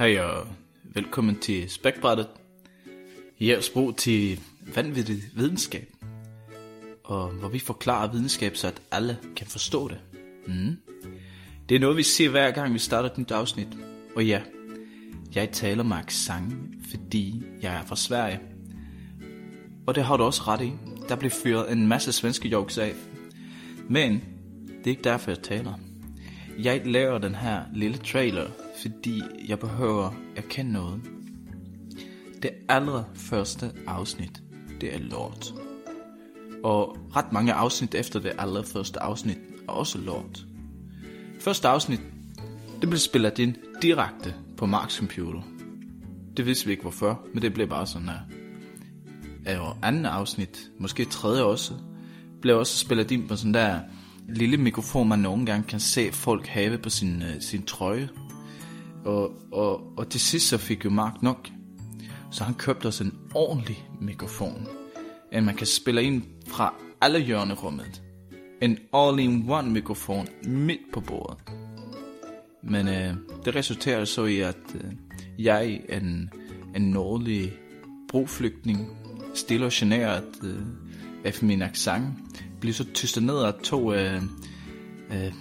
[0.00, 0.46] Hej og
[0.84, 2.26] velkommen til Spækbrættet.
[3.40, 4.40] Jeres sprog til
[4.74, 5.88] vanvittig videnskab.
[7.04, 10.00] Og hvor vi forklarer videnskab, så at alle kan forstå det.
[10.46, 10.76] Mm.
[11.68, 13.68] Det er noget, vi ser hver gang, vi starter et nyt afsnit.
[14.16, 14.42] Og ja,
[15.34, 18.40] jeg taler med sang, fordi jeg er fra Sverige.
[19.86, 20.72] Og det har du også ret i.
[21.08, 22.94] Der blev fyret en masse svenske jokes af.
[23.88, 24.12] Men
[24.68, 25.72] det er ikke derfor, jeg taler.
[26.58, 28.46] Jeg laver den her lille trailer,
[28.80, 31.00] fordi jeg behøver at kende noget.
[32.42, 34.42] Det aller første afsnit,
[34.80, 35.54] det er lort.
[36.64, 39.38] Og ret mange afsnit efter det allerførste afsnit
[39.68, 40.46] er også lort.
[41.40, 42.00] Første afsnit,
[42.80, 45.42] det blev spillet ind direkte på Marks computer.
[46.36, 48.08] Det vidste vi ikke hvorfor, men det blev bare sådan
[49.46, 49.60] her.
[49.60, 51.74] Og anden afsnit, måske tredje også,
[52.42, 53.80] blev også spillet ind på sådan der
[54.28, 58.08] lille mikrofon, man nogle gange kan se folk have på sin, øh, sin trøje.
[59.04, 61.48] Og, og, og til sidst så fik jo Mark nok.
[62.30, 64.68] Så han købte os en ordentlig mikrofon.
[65.32, 68.02] En man kan spille ind fra alle hjørnerummet.
[68.62, 71.38] En all-in-one mikrofon midt på bordet.
[72.62, 74.92] Men øh, det resulterede så i, at øh,
[75.38, 76.30] jeg, en,
[76.76, 77.52] en nordlig
[78.08, 78.88] broflygtning,
[79.34, 80.62] stille og generet øh,
[81.24, 82.04] af min accent,
[82.60, 84.22] blev så tystet ned af to, øh,
[85.10, 85.32] øh, øh,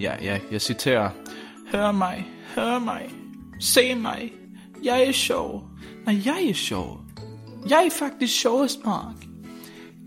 [0.00, 1.10] ja, ja, jeg citerer,
[1.72, 3.10] Hør mig, hør mig,
[3.60, 4.32] se mig,
[4.84, 5.68] jeg er sjov,
[6.06, 7.00] nej, jeg er sjov,
[7.68, 9.14] jeg er faktisk sjovest, Mark.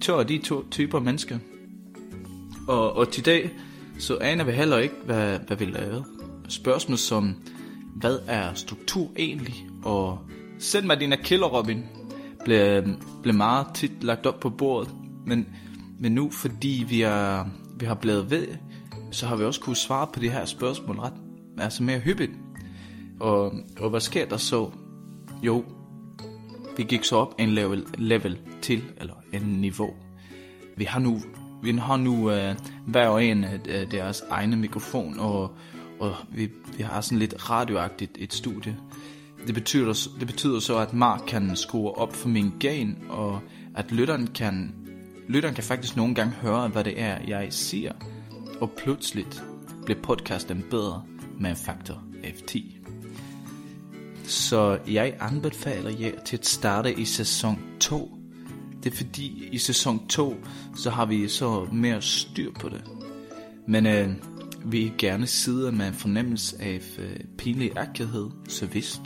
[0.02, 1.38] To af de to typer mennesker.
[2.67, 3.50] Og, og til dag,
[4.00, 6.03] så aner vi heller ikke, hvad, hvad vi lavede.
[6.47, 7.36] Spørgsmål som,
[7.95, 9.67] hvad er struktur egentlig?
[9.84, 10.19] Og
[10.59, 11.86] send mig dine killer, Robin,
[12.45, 12.84] blev,
[13.22, 14.92] blev meget tit lagt op på bordet.
[15.25, 15.47] Men
[16.02, 18.47] men nu, fordi vi, er, vi har blevet ved,
[19.12, 21.14] så har vi også kunne svare på det her spørgsmål ret
[21.57, 22.31] altså mere hyppigt.
[23.19, 24.71] Og, og hvad sker der så?
[25.44, 25.66] Jo,
[26.77, 29.94] vi gik så op en level, level til, eller en niveau.
[30.78, 31.22] Vi har nu,
[31.63, 32.56] vi har nu uh,
[32.88, 35.51] hver og en af deres egne mikrofon, og,
[36.00, 38.78] og vi, vi har sådan lidt radioagtigt et studie.
[39.47, 43.40] Det betyder, det betyder så, at Mark kan skrue op for min gain, og
[43.75, 44.75] at lytteren kan
[45.28, 47.94] Lytteren kan faktisk nogle gange høre, hvad det er, jeg siger,
[48.61, 49.25] og pludselig
[49.85, 51.03] bliver podcasten bedre
[51.41, 52.81] med en faktor F10.
[54.24, 58.12] Så jeg anbefaler jer til at starte i sæson 2.
[58.84, 60.35] Det er fordi i sæson 2,
[60.75, 62.84] så har vi så mere styr på det.
[63.68, 64.09] Men øh,
[64.66, 69.02] vi gerne sidder med en fornemmelse af øh, pinlig akkerhed, så vist,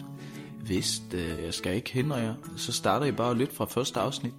[0.66, 4.34] hvis øh, jeg skal ikke hindre jer, så starter I bare lidt fra første afsnit.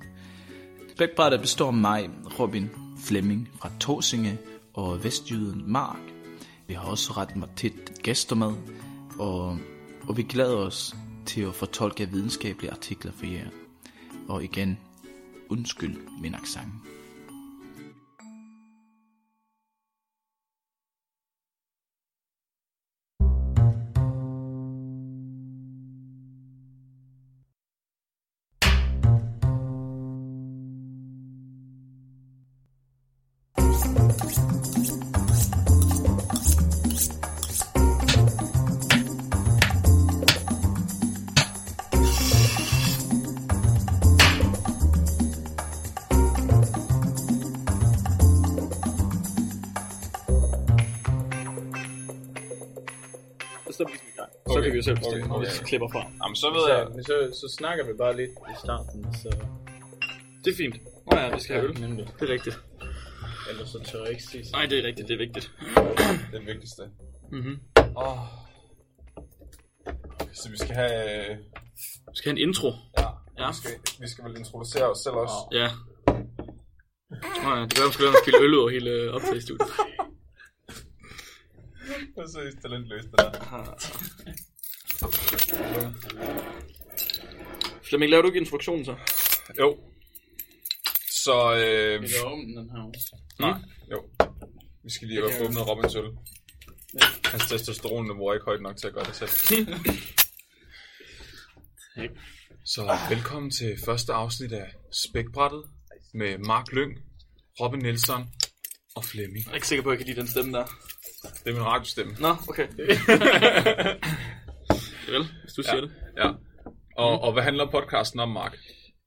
[0.95, 2.71] Spækbrættet består af mig, Robin
[3.05, 4.39] Flemming fra Torsinge
[4.75, 6.16] og Vestjyden Mark.
[6.67, 8.53] Vi har også ret mig tit gæster med,
[9.19, 9.59] og,
[10.09, 10.97] og vi glæder os
[11.27, 13.49] til at fortolke videnskabelige artikler for jer.
[14.29, 14.79] Og igen,
[15.49, 16.73] undskyld min accent.
[54.95, 55.05] Gang.
[55.05, 55.67] Så kan vi jo selv bestemme, Okay, okay.
[55.69, 56.03] klipper fra.
[56.23, 56.81] Jamen, så ved jeg...
[57.07, 59.31] Så, så, så snakker vi bare lidt i starten, så...
[60.45, 60.77] Det er fint.
[61.13, 61.81] Nå ja, vi skal have øl.
[61.81, 62.05] nemlig.
[62.21, 62.57] Det er rigtigt.
[63.51, 65.09] Ellers så tør jeg ikke sige Nej, det er rigtigt.
[65.09, 65.47] Det er vigtigt.
[65.61, 66.83] Det er det vigtigste.
[67.33, 67.55] Mhm.
[67.97, 68.21] Åh.
[70.21, 71.31] Okay, så vi skal have...
[71.31, 71.37] øh,
[72.13, 72.69] Vi skal have en intro.
[72.99, 73.07] Ja,
[73.39, 73.49] Ja.
[73.49, 73.71] Vi, skal,
[74.01, 75.35] vi skal vel introducere os selv også.
[75.53, 75.69] Ja.
[77.45, 79.69] Nå ja, det man skal lade mig spille øl over hele øh, optagestudiet.
[82.17, 83.31] Det er seriøst talentløst, det der.
[87.89, 88.97] Flemming, laver du ikke introduktionen så?
[89.59, 89.79] Jo.
[91.11, 93.17] Så, øh, Vi kan åbne den her også.
[93.41, 93.59] nej,
[93.91, 94.03] jo.
[94.85, 96.05] Vi skal lige have åbnet Robins øl.
[97.25, 99.67] Hans testosteronniveau er ikke højt nok til at gøre det selv.
[102.65, 105.63] Så velkommen til første afsnit af Spækbrættet
[106.15, 106.93] med Mark Lyng,
[107.61, 108.25] Robin Nielsen
[108.97, 109.45] og Flemming.
[109.45, 110.65] Jeg er ikke sikker på, at jeg kan lide den stemme der.
[111.23, 112.17] Det er min radiostemme.
[112.21, 112.69] Nå, okay.
[115.13, 115.91] Vel, hvis du siger det.
[116.17, 116.29] Ja.
[116.97, 118.57] Og, og hvad handler podcasten om, Mark?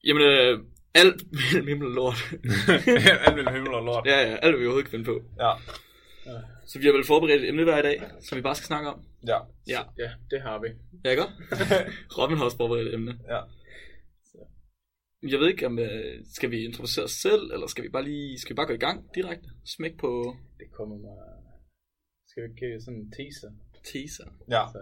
[0.06, 0.60] Jamen, øh,
[0.94, 1.22] alt
[1.54, 2.20] mellem himmel og lort.
[3.26, 4.06] Alt mellem himmel og lort.
[4.06, 5.22] ja, ja, alt vil vi overhovedet ikke finde på.
[5.44, 5.52] Ja.
[6.68, 8.90] Så vi har vel forberedt et emne hver i dag, som vi bare skal snakke
[8.90, 9.00] om.
[9.28, 9.40] Ja.
[9.68, 9.82] Ja.
[9.98, 10.68] Ja, det har vi.
[11.06, 11.24] Ja, ikke?
[12.18, 13.20] Robin har også forberedt et emne.
[13.34, 13.42] Ja.
[15.32, 18.40] Jeg ved ikke, om øh, skal vi introducere os selv, eller skal vi bare lige
[18.40, 19.48] skal vi bare gå i gang direkte?
[19.76, 21.18] Smæk på Det kommer mig...
[22.28, 23.52] Skal vi ikke sådan en teaser?
[23.92, 24.30] teaser.
[24.56, 24.64] Ja.
[24.74, 24.80] Så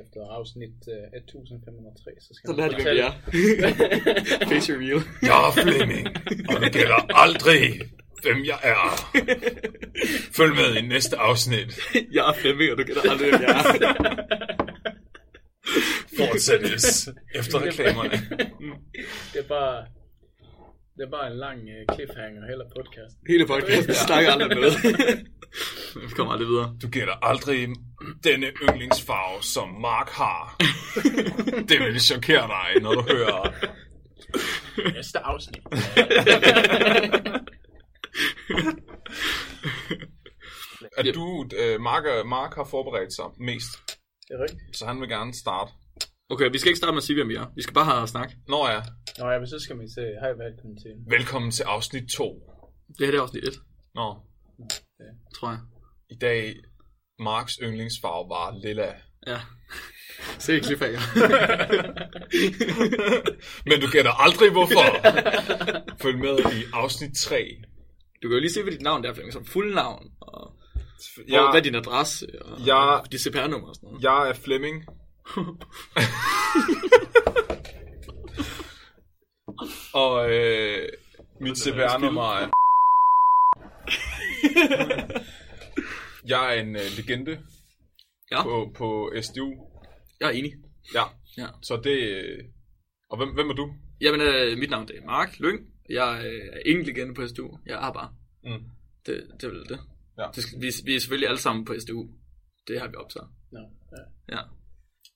[0.00, 4.48] efter afsnit uh, 1503, så skal Så man lærer de, hvem vi er.
[4.50, 5.00] Face reveal.
[5.28, 6.06] Jeg er Flemming,
[6.48, 7.80] og du gætter aldrig,
[8.22, 9.12] hvem jeg er.
[10.36, 11.80] Følg med i næste afsnit.
[12.16, 13.64] jeg er Flemming, og du gætter aldrig, hvem jeg er.
[16.18, 18.10] Fortsættes efter reklamerne.
[19.32, 19.86] det er bare...
[20.96, 23.14] Det er bare en lang uh, cliffhanger, heller podcast.
[23.28, 24.74] Hele podcasten vi snakker aldrig noget.
[26.08, 26.76] vi kommer aldrig videre.
[26.82, 27.68] Du gætter aldrig
[28.24, 30.56] denne yndlingsfarve, som Mark har.
[31.70, 33.42] Det vil chokere dig, når du hører...
[34.94, 35.62] Næste afsnit.
[40.96, 43.70] At du, øh, Mark, Mark har forberedt sig mest,
[44.28, 44.76] Det er rigtigt.
[44.76, 45.72] så han vil gerne starte.
[46.30, 47.46] Okay, vi skal ikke starte med at sige, hvem vi er.
[47.56, 48.32] Vi skal bare have snak.
[48.48, 48.80] Nå ja,
[49.18, 50.00] Nå ja, men så skal vi se.
[50.20, 50.90] Hej, velkommen til.
[51.10, 52.40] velkommen til afsnit 2.
[52.98, 53.54] Det her det er afsnit 1,
[53.94, 54.14] Nå,
[55.36, 55.58] tror jeg.
[56.10, 56.54] i dag,
[57.18, 58.92] Marks yndlingsfarve var lilla.
[59.26, 59.40] Ja.
[60.44, 61.00] Se cliffhanger.
[63.68, 64.84] Men du gætter aldrig hvorfor.
[66.02, 67.48] Følg med i afsnit 3.
[68.22, 69.32] Du kan jo lige se, hvad dit navn er, Flemming.
[69.32, 70.52] Som fuld navn, og
[71.14, 74.02] hvor, Jeg, hvad er din adresse, og Jeg- dit CPR-nummer og sådan noget.
[74.02, 74.84] jeg er Flemming.
[79.94, 80.88] og øh,
[81.40, 82.48] mit CPR-nummer er...
[86.32, 87.40] jeg er en øh, legende
[88.30, 88.42] Ja.
[88.42, 89.52] på, på SDU.
[90.20, 90.54] Jeg er enig.
[90.94, 91.02] Ja.
[91.38, 91.46] Ja.
[91.62, 91.98] Så det...
[91.98, 92.44] øh,
[93.10, 93.74] Og hvem, hvem er du?
[94.00, 95.68] Jamen, øh, mit navn det er Mark Lyng.
[95.88, 97.58] Jeg øh, er ingen legende på SDU.
[97.66, 98.14] Jeg er bare.
[98.44, 98.64] Mm.
[99.06, 99.80] Det, det er vel det.
[100.18, 100.26] Ja.
[100.34, 102.08] det skal, vi, vi er selvfølgelig alle sammen på SDU.
[102.68, 103.28] Det har vi optaget.
[103.52, 103.58] Nå,
[103.92, 104.36] ja.
[104.36, 104.40] Ja.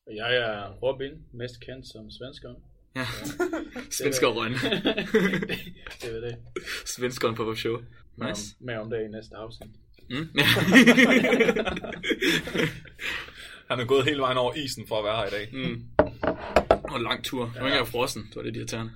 [0.08, 2.55] Og jeg er Robin, mest kendt som svensker.
[2.96, 3.06] ja.
[3.99, 4.52] Svensker Røn.
[6.02, 6.37] det er det.
[6.87, 7.76] Svenskeren på vores show.
[8.16, 8.56] Nice.
[8.60, 9.70] om, mere om det i næste afsnit.
[10.10, 10.16] Mm.
[13.69, 15.49] Han er gået hele vejen over isen for at være her i dag.
[15.52, 15.84] mm.
[16.90, 17.52] Og en lang tur.
[17.56, 18.22] Er jeg frossen.
[18.22, 18.93] Det var lidt irriterende.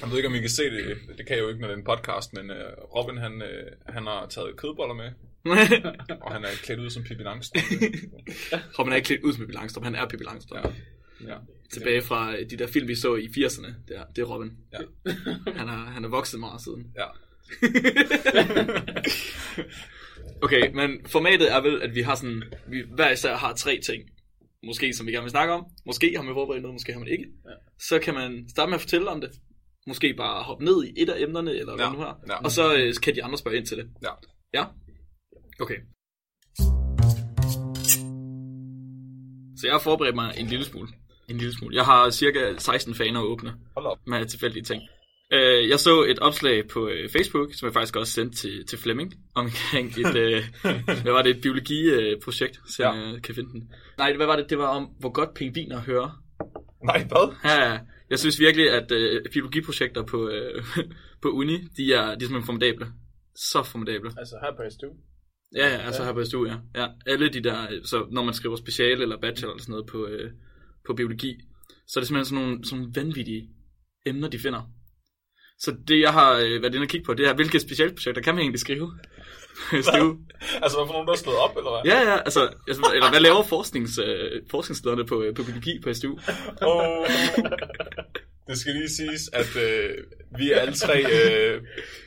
[0.00, 0.96] Jeg ved ikke, om I kan se det.
[1.18, 3.72] Det kan jeg jo ikke, når det er en podcast, men øh, Robin, han, øh,
[3.86, 5.10] han har taget kødboller med,
[6.24, 7.62] og han er klædt ud som Pippi Langstrøm.
[8.78, 9.84] Robin er ikke klædt ud som Pippi Langstrøm.
[9.84, 10.64] Han er Pippi Langstrøm.
[10.64, 10.70] Ja.
[11.32, 11.36] Ja.
[11.72, 13.66] Tilbage fra øh, de der film, vi så i 80'erne.
[13.88, 14.50] Det er, det er Robin.
[14.72, 14.78] Ja.
[15.56, 16.86] Han har, han er vokset meget siden.
[16.96, 17.06] ja.
[20.42, 24.02] Okay, men formatet er vel, at vi har sådan, vi hver især har tre ting,
[24.66, 25.64] måske som vi gerne vil snakke om.
[25.86, 27.24] Måske har man forberedt noget, måske har man ikke.
[27.44, 27.54] Ja.
[27.78, 29.30] Så kan man starte med at fortælle om det.
[29.86, 32.18] Måske bare hoppe ned i et af emnerne, eller hvad Ja, nu har.
[32.28, 32.34] ja.
[32.44, 33.86] Og så øh, kan de andre spørge ind til det.
[34.02, 34.08] Ja.
[34.54, 34.64] Ja?
[35.60, 35.76] Okay.
[39.56, 40.88] Så jeg har forberedt mig en lille smule.
[41.28, 41.76] En lille smule.
[41.76, 43.54] Jeg har cirka 16 faner åbne
[44.06, 44.82] med tilfældige ting.
[45.32, 48.78] Øh, jeg så et opslag på øh, Facebook, som jeg faktisk også sendte til, til
[48.78, 50.42] Flemming, omkring et, øh,
[51.02, 52.90] hvad var det, et biologiprojekt, så Ja.
[52.90, 53.72] jeg kan finde den.
[53.98, 54.50] Nej, hvad var det?
[54.50, 56.22] Det var om, hvor godt pingviner hører.
[56.84, 57.34] Nej, hvad?
[57.44, 57.78] Ja,
[58.10, 60.64] jeg synes virkelig, at øh, biologiprojekter på, øh,
[61.22, 62.86] på uni, de er, de er simpelthen formidable.
[63.36, 64.10] Så formidable.
[64.18, 64.88] Altså her på SDU.
[65.54, 66.56] Ja, ja, altså her på SDU, ja.
[66.74, 66.88] ja.
[67.06, 70.30] Alle de der, så når man skriver speciale eller bachelor eller sådan noget på, øh,
[70.86, 71.36] på biologi,
[71.86, 73.48] så er det simpelthen sådan nogle, sådan nogle vanvittige
[74.06, 74.62] emner, de finder.
[75.58, 78.34] Så det, jeg har øh, været inde og kigge på, det er, hvilke specialprojekter kan
[78.34, 78.92] man egentlig skrive
[79.86, 80.16] SDU?
[80.62, 81.92] Altså, hvad for nogen, der er slået op, eller hvad?
[81.92, 85.94] Ja, ja, altså, altså eller hvad laver forsknings, øh, forskningslederne på, øh, på biologi på
[85.94, 86.18] SDU?
[86.62, 87.06] Oh.
[88.48, 89.90] Det skal lige siges, at øh,
[90.38, 91.62] vi er alle tre øh,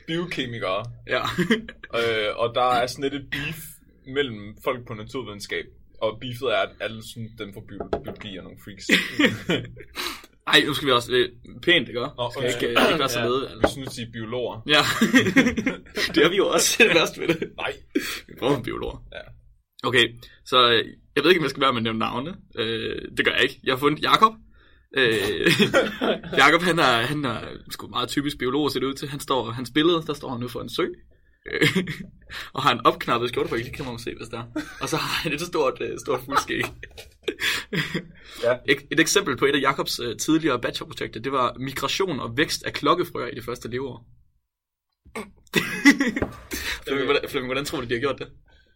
[0.06, 1.22] biokemikere, Ja.
[2.00, 3.58] øh, og der er sådan lidt et beef
[4.06, 5.64] mellem folk på naturvidenskab.
[6.00, 7.02] Og beefet er, at alle
[7.38, 8.86] den for bio- biologi er nogle freaks.
[10.52, 11.28] Ej, nu skal vi også øh,
[11.62, 12.00] pænt, ikke?
[12.00, 13.26] Nå, Skal ikke, øh, ikke være så Ja.
[13.26, 13.72] lede, Vi altså.
[13.72, 14.62] synes, de er biologer.
[14.66, 14.82] Ja,
[16.14, 17.52] det har vi jo også det værste ved det.
[17.56, 17.72] Nej.
[18.28, 19.04] Vi prøver biologer.
[19.12, 19.20] Ja.
[19.88, 20.04] Okay,
[20.44, 20.84] så øh,
[21.16, 22.34] jeg ved ikke, om jeg skal være med at nævne navne.
[22.58, 23.60] Øh, det gør jeg ikke.
[23.64, 24.32] Jeg har fundet Jakob.
[24.96, 25.50] Øh,
[26.42, 29.08] Jakob, han er, han er sgu meget typisk biolog, ser det ud til.
[29.08, 30.86] Han står, hans billede, der står han nu for en sø.
[31.52, 31.68] Øh,
[32.54, 34.44] og har en opknappet skjorte på, det kan man se, hvis der er.
[34.80, 36.62] Og så har han et stort, øh, stort fuldskæg.
[38.42, 38.56] Ja.
[38.68, 42.62] et, et eksempel på et af Jakobs øh, tidligere bachelorprojekter, det var migration og vækst
[42.62, 44.06] af klokkefrøer i det første leveår.
[46.84, 48.28] Flemming, hvordan, Flemming, hvordan tror du, de har gjort det?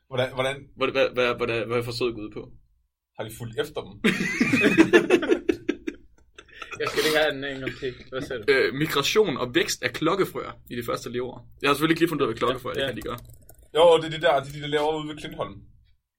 [0.09, 2.51] Hvordan, hvordan Hvad, hvad, hvad, hvad, hvad, hvad er forsøget gået ud på?
[3.19, 3.93] har de fulgt efter dem?
[6.81, 7.95] Jeg skal lige have den en gang til.
[8.11, 8.53] Hvad siger du?
[8.53, 11.49] Øh, migration og vækst af klokkefrøer i det første leveår.
[11.63, 13.19] Jeg har selvfølgelig ikke lige fundet ud af, hvad klokkefrøer Ja, det kan de gøre.
[13.77, 15.55] Jo, det er det der, det er de, der laver ude ved Klintholm.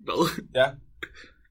[0.05, 0.21] Hvad?
[0.55, 0.67] Ja,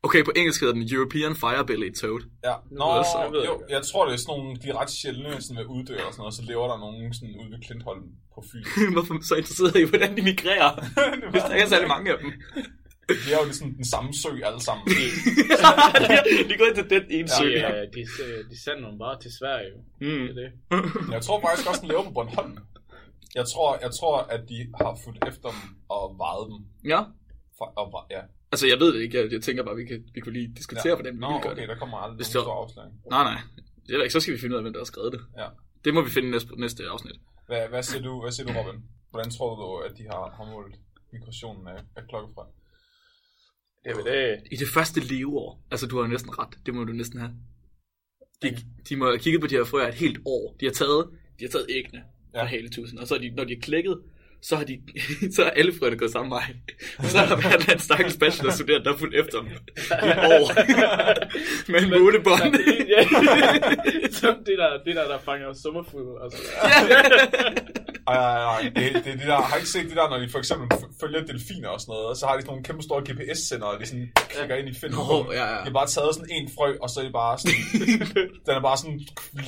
[0.06, 2.22] Okay, på engelsk hedder den European Firebelly Toad.
[2.48, 2.54] ja.
[2.78, 4.90] Nå, ved jeg, jeg ved jo, jeg tror, det er sådan nogle, de er ret
[4.90, 8.04] sjældne sådan ved uddør og sådan noget, så lever der nogen sådan ude ved Klintholm
[8.34, 8.64] på Fyn.
[8.96, 10.70] Hvorfor så interesseret i, hvordan de migrerer?
[11.32, 12.28] Hvis der ikke er særlig mange af dem.
[13.08, 14.84] De er jo sådan den samme sø alle sammen.
[16.48, 17.44] de går ind til den ene sø.
[17.44, 19.72] De, øh, de, øh, de sender dem bare til Sverige.
[20.00, 20.06] Mm.
[20.08, 20.50] Det er det.
[21.12, 22.58] Jeg tror faktisk også, den lever på Bornholm.
[23.34, 26.58] Jeg tror, jeg tror, at de har fulgt efter dem og vejet dem.
[26.92, 27.00] Ja.
[27.58, 28.20] For, og, ja.
[28.52, 29.18] Altså, jeg ved det ikke.
[29.20, 30.94] Jeg, jeg tænker bare, vi, kan, vi kunne lige diskutere, ja.
[30.94, 31.68] hvordan vi Nå, okay, det.
[31.68, 32.92] der kommer aldrig nogen det- stor afsløring.
[33.10, 33.40] Nej, nej.
[33.86, 34.12] Det er ikke.
[34.12, 35.20] Så skal vi finde ud af, hvem der har skrevet det.
[35.38, 35.46] Ja.
[35.84, 37.16] Det må vi finde næste, næste afsnit.
[37.46, 38.80] Hvad, hvad, siger du, hvad siger du, Robin?
[39.10, 40.74] Hvordan tror du, at de har, har målt
[41.12, 42.42] migrationen af, af klokkefrø?
[43.94, 44.42] Vel det.
[44.50, 45.64] I det første leveår.
[45.70, 46.58] Altså, du har næsten ret.
[46.66, 47.32] Det må du næsten have.
[48.42, 48.56] De,
[48.88, 50.56] de må have kigget på de her frøer et helt år.
[50.60, 51.06] De har taget,
[51.38, 52.02] de har taget æggene
[52.34, 52.44] fra Ja.
[52.44, 53.98] haletusen, og så er de, når de er klækket,
[54.48, 54.74] så har, de,
[55.36, 56.46] så er alle frøerne gået samme vej.
[56.98, 60.18] Og så har der været en stakkels bachelorstuderende, der har fulgt efter dem i et
[60.34, 60.46] år.
[61.72, 62.42] Med en målebånd.
[62.94, 63.02] ja.
[64.20, 66.12] Som det der, det der, der fanger sommerfugle.
[66.24, 66.38] Altså.
[68.06, 68.62] Ej, ej, ej.
[68.62, 70.66] Det, det, er det der, har I ikke set det der, når de for eksempel
[71.00, 73.80] følger delfiner og sådan noget, og så har de sådan nogle kæmpe store GPS-sender, og
[73.80, 74.98] de sådan klikker ind i finden.
[74.98, 75.58] Nå, ja, ja.
[75.62, 77.60] De har bare taget sådan en frø, og så er de bare sådan,
[78.46, 79.00] den er bare sådan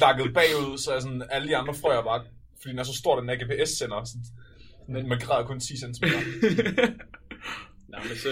[0.02, 2.20] lakket bagud, så er sådan alle de andre frøer bare,
[2.60, 4.16] fordi den er så stor, den er GPS-sender, så
[4.88, 6.04] men man græder kun 10 cm.
[7.88, 8.28] Nej, men så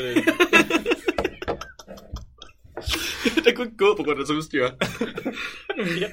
[3.45, 3.57] det...
[3.57, 4.65] kunne ikke gå på grund af det udstyr.
[6.03, 6.09] ja.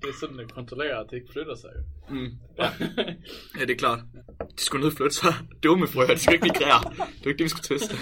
[0.00, 1.70] Det er sådan, at kontrollerer, at det ikke flytter sig.
[2.10, 2.30] Mm.
[3.58, 3.98] Ja, det er klart.
[4.58, 5.34] De skulle nødt flytte sig.
[5.62, 6.82] Dumme frøer, de skal ikke migrere.
[7.18, 7.96] Det er ikke det, vi skulle teste.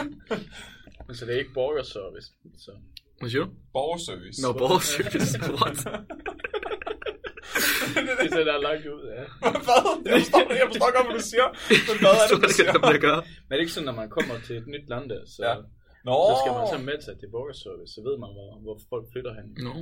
[1.06, 2.32] Men så det er ikke borgerservice.
[2.58, 2.70] Så.
[3.20, 3.50] Hvad siger du?
[3.72, 4.42] Borgerservice.
[4.42, 5.40] Nå, borgerservice.
[5.60, 5.78] What?
[8.22, 9.22] Det ser der langt ud, ja.
[9.66, 9.82] Hvad?
[10.12, 11.46] Jeg forstår, jeg forstår godt, hvad du siger.
[11.88, 12.70] Men hvad er det, du det siger?
[12.96, 13.20] jeg gøre.
[13.46, 15.54] Men det er ikke sådan, når man kommer til et nyt land, der, så, Ja.
[16.08, 19.04] Nå, så skal man så med sig til borgerservice, så ved man, hvor, hvor folk
[19.12, 19.46] flytter hen.
[19.66, 19.72] Nå.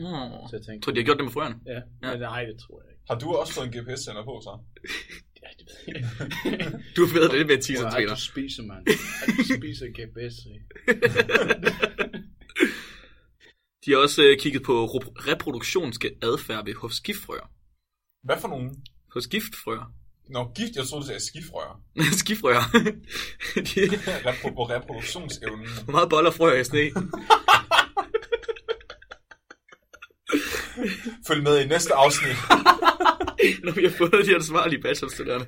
[0.48, 1.56] Så jeg tænkte, Tror du, de har gjort det med frøerne?
[1.74, 2.08] Ja, Ja.
[2.12, 3.02] men nej, det tror jeg ikke.
[3.10, 4.52] har du også fået en GPS-sender på, så?
[5.42, 6.08] Ja, det ved jeg ikke.
[6.96, 7.96] Du bedre det med 10 Hvor cm.
[8.02, 8.82] er du spiser, mand.
[9.22, 10.34] At du spiser GPS.
[10.54, 10.64] ikke?
[13.84, 17.50] De har også øh, kigget på ro- reproduktionske adfærd ved hos giftfrøer.
[18.26, 18.76] Hvad for nogen?
[19.14, 19.92] Hos giftfrøer.
[20.30, 21.80] Nå, gift, jeg troede, du sagde skifrører.
[22.12, 22.62] Skifrøer.
[23.68, 23.86] de,
[24.28, 25.66] Repro- på reproduktionsevnen.
[25.84, 26.78] hvor meget boller frøer i sne.
[31.28, 32.36] Følg med i næste afsnit.
[33.64, 35.46] Når vi har fundet de ansvarlige bachelorstuderende.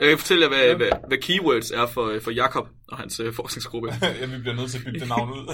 [0.00, 3.34] Jeg kan fortælle jer, hvad, hvad, hvad keywords er for, for Jakob og hans øh,
[3.34, 3.92] forskningsgruppe.
[4.02, 5.46] ja, vi bliver nødt til at bytte det navn ud.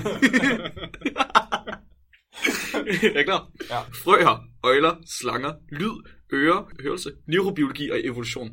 [3.18, 3.50] er klar?
[3.70, 3.80] Ja.
[3.80, 5.96] Frøer, øjler, slanger, lyd,
[6.32, 8.50] øre, hørelse, neurobiologi og evolution.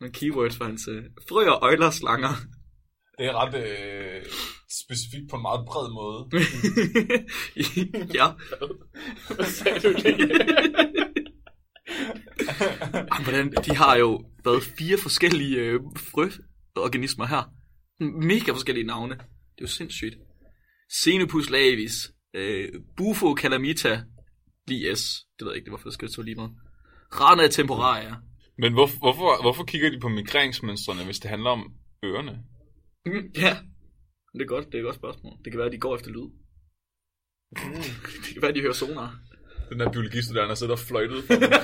[0.00, 2.34] Men keywords for hans øh, frøer, øjler, slanger.
[3.18, 4.22] Det er ret øh,
[4.84, 6.20] specifikt på en meget bred måde.
[8.18, 8.26] ja.
[9.34, 10.28] Hvad sagde du lige?
[13.12, 17.42] Jamen, hvordan, de har jo været fire forskellige øh, frøorganismer her.
[18.00, 19.14] Mega forskellige navne.
[19.14, 20.14] Det er jo sindssygt.
[21.02, 24.02] Xenopus laevis, øh, Bufo calamita,
[24.68, 25.26] lies.
[25.38, 26.50] Det ved jeg ikke, det var for det stå lige meget.
[27.12, 28.14] Rana temporaria.
[28.58, 31.72] Men hvor, hvorfor, hvorfor kigger de på migreringsmønstrene, hvis det handler om
[32.04, 32.44] ørerne?
[33.06, 33.56] Mm, ja,
[34.32, 35.32] det er godt, det er et godt spørgsmål.
[35.44, 36.30] Det kan være, at de går efter lyd.
[38.24, 39.20] det kan være, at de hører sonar.
[39.70, 41.50] Den der biologistuderende der sidder og fløjtet for dem.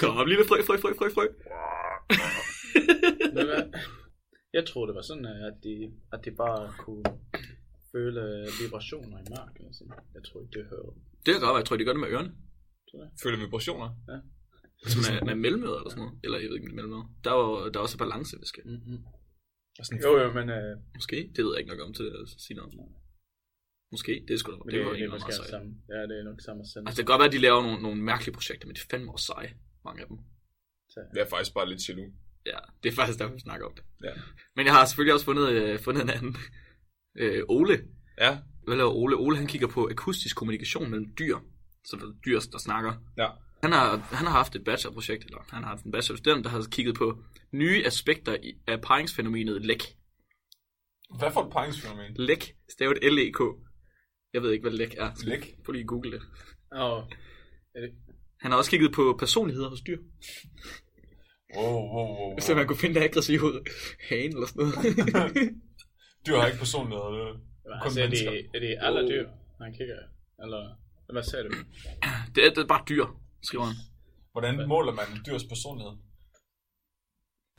[0.00, 1.26] Kom op, lille frø, frø, frø, frø, frø.
[4.52, 7.04] Jeg tror, det var sådan, at de, at de bare kunne
[7.92, 8.22] føle
[8.62, 9.64] vibrationer i marken.
[9.68, 9.92] og sådan.
[10.16, 10.90] Jeg tror ikke, det hører.
[11.24, 12.32] Det kan godt være, jeg tror, de gør det med ørerne.
[13.22, 13.88] Føler vibrationer.
[14.84, 16.18] Altså med, med mellemøder eller sådan noget.
[16.24, 17.06] Eller jeg ved ikke, med mellemøder.
[17.24, 18.64] Der er, jo, der er også balance, det skal.
[18.66, 18.98] Mm-hmm.
[19.86, 21.16] Sådan, Jo, jo, men, øh, Måske.
[21.34, 22.74] Det ved jeg ikke nok om til at sige noget.
[22.82, 22.88] om.
[23.94, 24.12] Måske.
[24.26, 24.56] Det er sgu da.
[24.56, 25.68] Det, det, var det, det, er meget samme.
[25.92, 26.84] Ja, det er nok samme sende.
[26.86, 28.90] Altså, det kan godt være, at de laver nogle, nogle mærkelige projekter, men det er
[28.90, 29.50] fandme også seje.
[29.88, 30.18] Mange af dem.
[31.14, 32.10] Jeg er faktisk bare lidt jaloux.
[32.46, 33.84] Ja, det er faktisk derfor, vi snakker om det.
[34.04, 34.12] Ja.
[34.56, 36.34] Men jeg har selvfølgelig også fundet, øh, fundet en anden.
[37.18, 37.84] Øh, Ole.
[38.20, 38.38] Ja.
[38.64, 39.16] Hvad laver Ole?
[39.16, 41.38] Ole han kigger på akustisk kommunikation mellem dyr.
[41.84, 42.92] Så der er dyr, der snakker.
[43.18, 43.28] Ja.
[43.62, 46.66] Han har, han har haft et bachelorprojekt, eller han har haft en bachelorstudent, der har
[46.70, 47.18] kigget på
[47.52, 49.82] nye aspekter i, af paringsfænomenet læk.
[51.18, 52.14] Hvad for et paringsfænomen?
[52.16, 53.40] Læk, stavet L-E-K.
[54.32, 55.10] Jeg ved ikke, hvad læk er.
[55.24, 55.56] Læk?
[55.64, 56.22] Prøv lige at google det.
[57.74, 57.90] Det,
[58.40, 59.98] Han har også kigget på personligheder hos dyr.
[61.56, 62.28] Wow, wow, wow.
[62.28, 62.38] wow.
[62.46, 63.68] Så man kunne finde det aggressiv ud.
[64.08, 65.54] Hane eller sådan noget.
[66.26, 67.04] Dyr har ikke personlighed.
[67.04, 67.40] Det.
[67.64, 68.30] Kun altså, er mennesker.
[68.30, 69.28] det, er det alle dyr,
[69.60, 69.96] han kigger?
[70.42, 70.62] Eller,
[71.12, 71.50] hvad sagde du?
[72.34, 73.06] det, er, det er bare dyr,
[73.42, 73.76] skriver han.
[74.32, 75.92] Hvordan måler man en dyrs personlighed?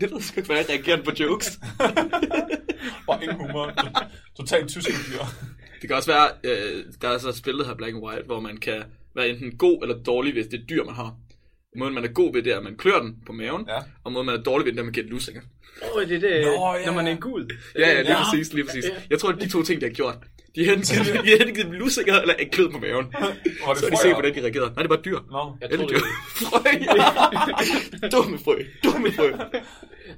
[0.00, 1.60] det ved jeg sgu ikke, hvordan jeg reagerer på jokes.
[3.06, 3.72] Bare ingen humor.
[4.36, 5.24] Totalt tysk dyr.
[5.80, 8.26] Det kan også være, øh, der er så et spil, der hedder Black and White,
[8.26, 8.82] hvor man kan
[9.14, 11.16] være enten god eller dårlig, hvis det er dyr, man har.
[11.76, 13.78] Måden, man er god ved, det er, at man klør den på maven, Ja.
[14.04, 15.42] og måden, man er dårlig ved, det er, at man giver lusinger.
[15.82, 16.86] Åh, oh, det er det, Nå, ja.
[16.86, 17.56] når man er en gud.
[17.78, 18.24] Ja, ja, lige Ja.
[18.24, 18.84] præcis, lige præcis.
[19.10, 20.16] Jeg tror, det er de to ting, de har gjort.
[20.54, 23.04] De har enten, de har enten givet dem lusinger, eller ikke klød på maven.
[23.06, 23.14] Det
[23.58, 24.68] Så har de set, hvordan de reagerede.
[24.74, 25.18] Nej, det er bare dyr.
[25.30, 25.56] Nå.
[25.60, 25.94] Jeg tror, dyr.
[25.96, 26.04] det
[26.48, 26.58] Frø,
[28.02, 28.08] ja.
[28.08, 29.28] Dumme frø, dumme frø.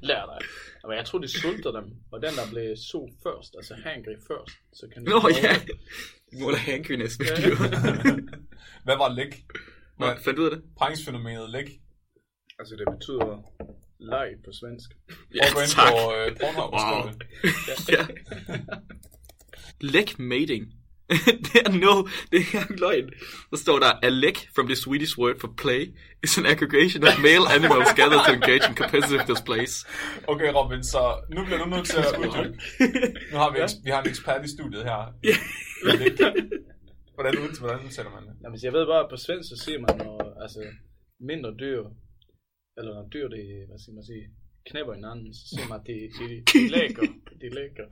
[0.02, 0.46] Lær dig.
[0.88, 1.84] Men jeg tror, de sulter dem.
[2.12, 5.10] Og den, der blev så først, altså hangry først, så kan de...
[5.10, 5.56] Nå ja,
[6.40, 7.56] måler hankvindes med dyr.
[8.84, 9.44] Hvad var læg?
[9.98, 10.62] Nå, fandt du ud af det?
[10.78, 11.66] Paringsfænomenet læg.
[12.58, 13.42] Altså, det betyder
[14.00, 14.90] leg på svensk.
[15.34, 15.92] Ja, Prøv at gå ind tak.
[15.92, 17.12] på øh, Pornhub Wow.
[17.12, 17.88] det.
[17.94, 18.06] Ja.
[19.80, 20.64] Leg mating.
[21.46, 21.94] det er no,
[22.32, 23.10] det er løgn.
[23.54, 27.18] Så står der, a leg from the Swedish word for play is an aggregation of
[27.22, 29.86] male animals gathered to engage in competitive displays.
[30.28, 31.00] Okay, Robin, så
[31.34, 32.58] nu bliver du nødt til at uddybe.
[33.32, 35.00] Nu har vi, eks- vi har en ekspert i studiet her.
[37.14, 37.32] Læg.
[37.32, 38.34] Hvordan, ud, hvordan udtaler man det?
[38.42, 40.60] Jamen, så jeg ved bare, at på svensk, så siger man, når altså,
[41.20, 41.82] mindre dyr,
[42.78, 44.24] eller når dyr, det, hvad skal man sige,
[44.70, 47.02] knæpper hinanden, så siger man, at de, de, de lægger.
[47.42, 47.84] De lægger.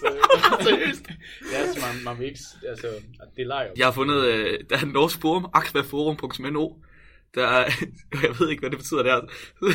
[0.00, 0.06] Så,
[0.66, 1.06] Seriøst?
[1.52, 2.88] ja, så man, man vil ikke, altså,
[3.22, 3.72] at de leger.
[3.76, 6.66] Jeg har fundet, øh, der er en norsk forum, aquaforum.no,
[7.34, 7.64] der er,
[8.26, 9.18] jeg ved ikke, hvad det betyder der,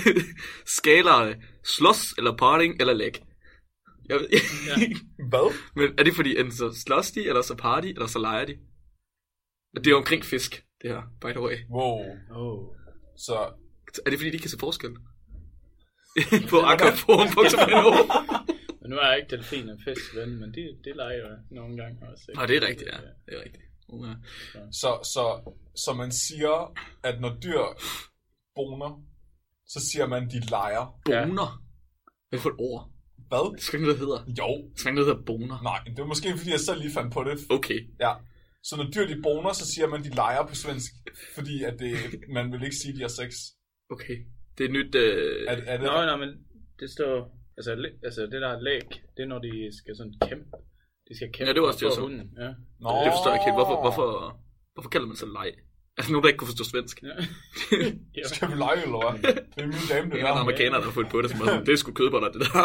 [0.77, 3.13] skalaerne, slås eller parting eller leg.
[4.09, 4.29] Jeg ved,
[5.29, 5.53] Hvad?
[5.75, 8.57] Men er det fordi, enten så slås de, eller så party, eller så leger de?
[9.75, 11.57] Og det er omkring fisk, det her, by the way.
[11.69, 11.99] Wow.
[12.31, 12.75] Oh.
[13.17, 13.33] Så
[14.05, 14.91] Er det fordi, de kan se forskel?
[16.49, 17.91] på aquaforum.no
[18.81, 21.77] Men nu er jeg ikke delfin en fisk ven, men de, de leger jo nogle
[21.77, 22.23] gange også.
[22.29, 22.41] ikke?
[22.41, 22.97] Nå, det er rigtigt, ja.
[23.25, 23.63] Det er rigtigt.
[23.93, 24.13] Ja.
[24.71, 27.61] Så, så, så man siger, at når dyr
[28.55, 29.03] boner,
[29.67, 30.99] så siger man, de leger.
[31.05, 31.63] Boner?
[32.29, 32.91] Hvad for et ord?
[33.27, 33.53] Hvad?
[33.55, 34.33] Det skal ikke noget, der hedder.
[34.39, 34.69] Jo.
[34.69, 35.61] Det skal ikke noget, der hedder boner.
[35.63, 37.39] Nej, det var måske fordi, jeg selv lige fandt på det.
[37.49, 37.79] Okay.
[37.99, 38.13] Ja.
[38.67, 40.91] Så når dyr de boner, så siger man, de leger på svensk.
[41.35, 41.93] Fordi at det,
[42.37, 43.31] man vil ikke sige, de har sex.
[43.91, 44.17] Okay.
[44.57, 44.95] Det er nyt...
[44.95, 45.45] Øh...
[45.47, 46.29] Er, er det, Nå, nej, men
[46.79, 47.11] det står,
[47.57, 47.71] altså,
[48.03, 48.81] altså det der læg,
[49.17, 50.45] det er når de skal sådan kæmpe.
[51.07, 52.23] De skal kæmpe Ja, det var også det, hunden.
[52.43, 52.49] Ja.
[52.83, 52.89] Nå.
[53.03, 53.59] Det forstår jeg ikke helt.
[53.61, 54.07] Hvorfor, hvorfor,
[54.73, 55.51] hvorfor kalder man så leg?
[55.97, 56.95] Altså nogen, der ikke kunne forstå svensk.
[58.17, 58.23] ja.
[58.33, 59.33] Skal vi lege, eller hvad?
[59.55, 60.43] Det er min dame, det Det er en der.
[60.45, 62.63] amerikaner, der har fundet på det, som er sådan, det er sgu kødboller, det der.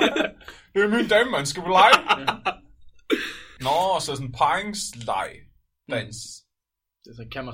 [0.74, 1.46] Det er min dame, man.
[1.46, 1.96] Skal vi lege?
[3.60, 5.30] Nå, så sådan paringsleg.
[5.90, 6.16] Dans.
[7.04, 7.44] Det er så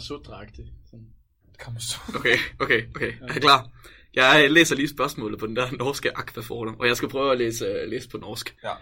[1.71, 1.97] man så.
[2.17, 3.13] Okay, okay, okay.
[3.23, 3.69] Er I klar?
[4.15, 7.65] Jeg læser lige spørgsmålet på den der norske akvaforum, og jeg skal prøve at læse,
[7.65, 8.57] øh, læse på norsk.
[8.65, 8.73] Ja.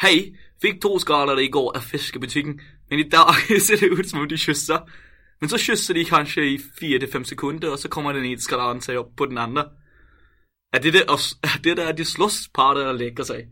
[0.00, 0.32] Hej,
[0.62, 4.28] fik to skaller i går af fiskebutikken, men i dag ser det ud som om
[4.28, 4.90] de kysser.
[5.40, 8.98] Men så kysser de kanskje i 4-5 sekunder, og så kommer den ene skalleren sig
[8.98, 9.68] op på den andre.
[10.72, 13.46] Er det det, også, er det der, at de slås parter, der lægger sig?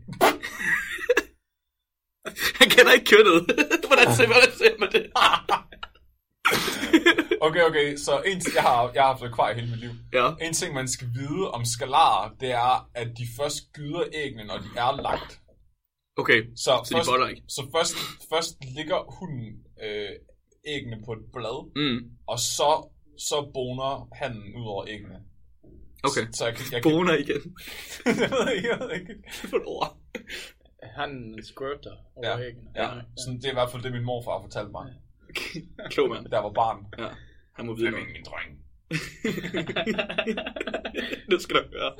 [2.59, 3.41] Han kender ikke kønnet.
[3.87, 5.05] hvordan, ser, hvordan ser man det?
[7.41, 9.89] Okay, okay, så en, jeg, har, jeg har haft akvarie hele mit liv.
[10.13, 10.31] Ja.
[10.41, 14.57] En ting, man skal vide om skalarer, det er, at de først gyder æggene, når
[14.57, 15.39] de er lagt.
[16.17, 17.41] Okay, Så, så de først, boller ikke.
[17.47, 17.95] så først,
[18.33, 19.49] først ligger hunden
[19.83, 20.09] øh,
[20.67, 22.69] æggene på et blad, Mm, og så,
[23.29, 25.17] så boner handen ud over æggene.
[26.03, 26.25] okay.
[26.33, 26.65] Så jeg kan...
[26.71, 27.41] Jeg kan Boner igen.
[28.21, 29.13] jeg ved ikke, jeg ved ikke.
[29.49, 29.97] For et ord.
[31.01, 32.69] Han squirter over Ja, æggene.
[32.75, 32.89] ja.
[33.21, 34.87] Sådan, det er i hvert fald det, min morfar fortalte mig,
[35.93, 36.27] Klog mand.
[36.31, 36.85] jeg var barn.
[36.99, 37.09] Ja,
[37.57, 38.07] han må Det vide er noget.
[38.07, 38.51] min dreng.
[41.31, 41.91] det skal du høre.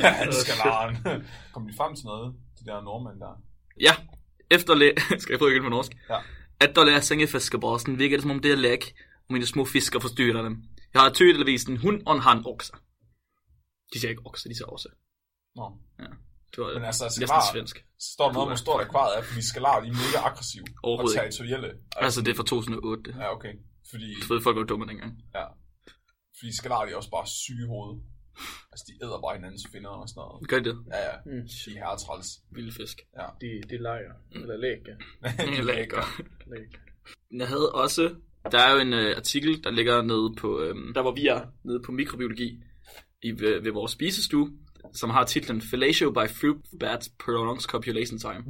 [0.00, 0.96] Han skal laren.
[1.52, 3.42] Kom de frem til noget, de der nordmænd der?
[3.80, 3.92] Ja,
[4.50, 4.90] efter læ...
[5.22, 5.92] skal jeg prøve igen på norsk?
[6.10, 6.18] Ja.
[6.66, 8.94] Efter læsning i fiskebasen virker det som om det er læk,
[9.28, 10.62] og mine små fisker forstyrrer dem.
[10.94, 12.72] Jeg har tydeligvis en hund og en han også.
[13.94, 14.88] De siger ikke okse, de siger også.
[15.56, 15.72] Nå.
[16.56, 17.76] Det var Men altså, skalar, svensk.
[17.98, 20.64] så står der noget om, hvor stort akvariet er, fordi skalarer, de er mega aggressive
[20.82, 21.70] og territorielle.
[21.96, 23.02] Altså, det er fra 2008.
[23.06, 23.12] det.
[23.20, 23.52] Ja, okay.
[23.90, 25.12] Fordi, Du ved, folk var dumme dengang.
[25.38, 25.44] ja.
[26.38, 28.02] Fordi skalarer, de er også bare syge i hovedet.
[28.72, 30.48] Altså, de æder bare hinandens finder og sådan noget.
[30.50, 30.78] Gør de det?
[30.94, 31.14] Ja, ja.
[31.26, 31.42] Mm.
[31.48, 32.28] De er herretræls.
[32.56, 32.96] Vilde fisk.
[33.40, 34.12] De, de leger.
[34.42, 34.94] Eller lægger.
[35.70, 36.02] Lækker.
[36.52, 36.78] Lægger.
[37.40, 38.14] Jeg havde også...
[38.52, 40.60] Der er jo en øh, artikel, der ligger nede på...
[40.60, 42.62] Øh, der hvor vi er, nede på mikrobiologi,
[43.22, 44.50] i, ved, ved vores spisestue,
[44.94, 48.44] som har titlen Fellatio by Fruit Bats Prolongs Copulation Time.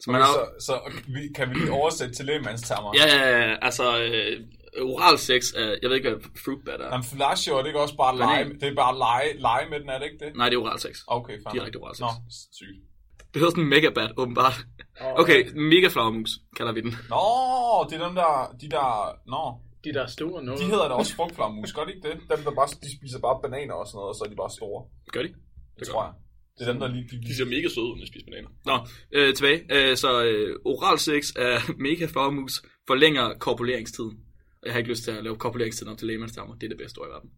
[0.00, 2.92] Så man Okay, har, så, så vi, kan vi lige oversætte til lægemandstermer?
[2.96, 4.40] ja, ja, ja, altså øh,
[4.82, 6.90] oral sex, er, jeg ved ikke, hvad fruit bat er.
[6.96, 8.46] Men fellatio, er det ikke også bare Banan.
[8.46, 10.36] lege, det er bare lege, lege med den, er det ikke det?
[10.36, 10.96] Nej, det er oral sex.
[11.06, 11.52] Okay, fair.
[11.52, 12.00] Direkte oral sex.
[12.00, 12.08] Nå,
[12.52, 12.78] sygt.
[13.34, 14.56] Det hedder sådan en megabat, åbenbart.
[15.00, 16.90] Okay, mega flagermus kalder vi den.
[17.08, 17.24] Nå,
[17.90, 19.42] det er dem der, de der, nå,
[19.84, 20.60] De der store noget.
[20.60, 22.16] De hedder da også frugtflagermus, gør de ikke det?
[22.32, 24.50] Dem, der bare, de spiser bare bananer og sådan noget, og så er de bare
[24.58, 24.80] store.
[25.14, 25.30] Gør de?
[25.78, 26.12] Det tror jeg.
[26.58, 27.04] Det er dem, der lige...
[27.10, 28.50] De, De ser mega søde ud, når de spiser bananer.
[28.70, 28.76] Nå,
[29.16, 29.60] øh, tilbage.
[29.76, 31.56] Øh, så øh, oral sex af
[31.88, 32.54] mega flagermus
[32.86, 34.16] forlænger korpuleringstiden.
[34.60, 36.54] Og jeg har ikke lyst til at lave korpuleringstiden op til lægemandstermer.
[36.54, 37.30] Det er det bedste ord i verden.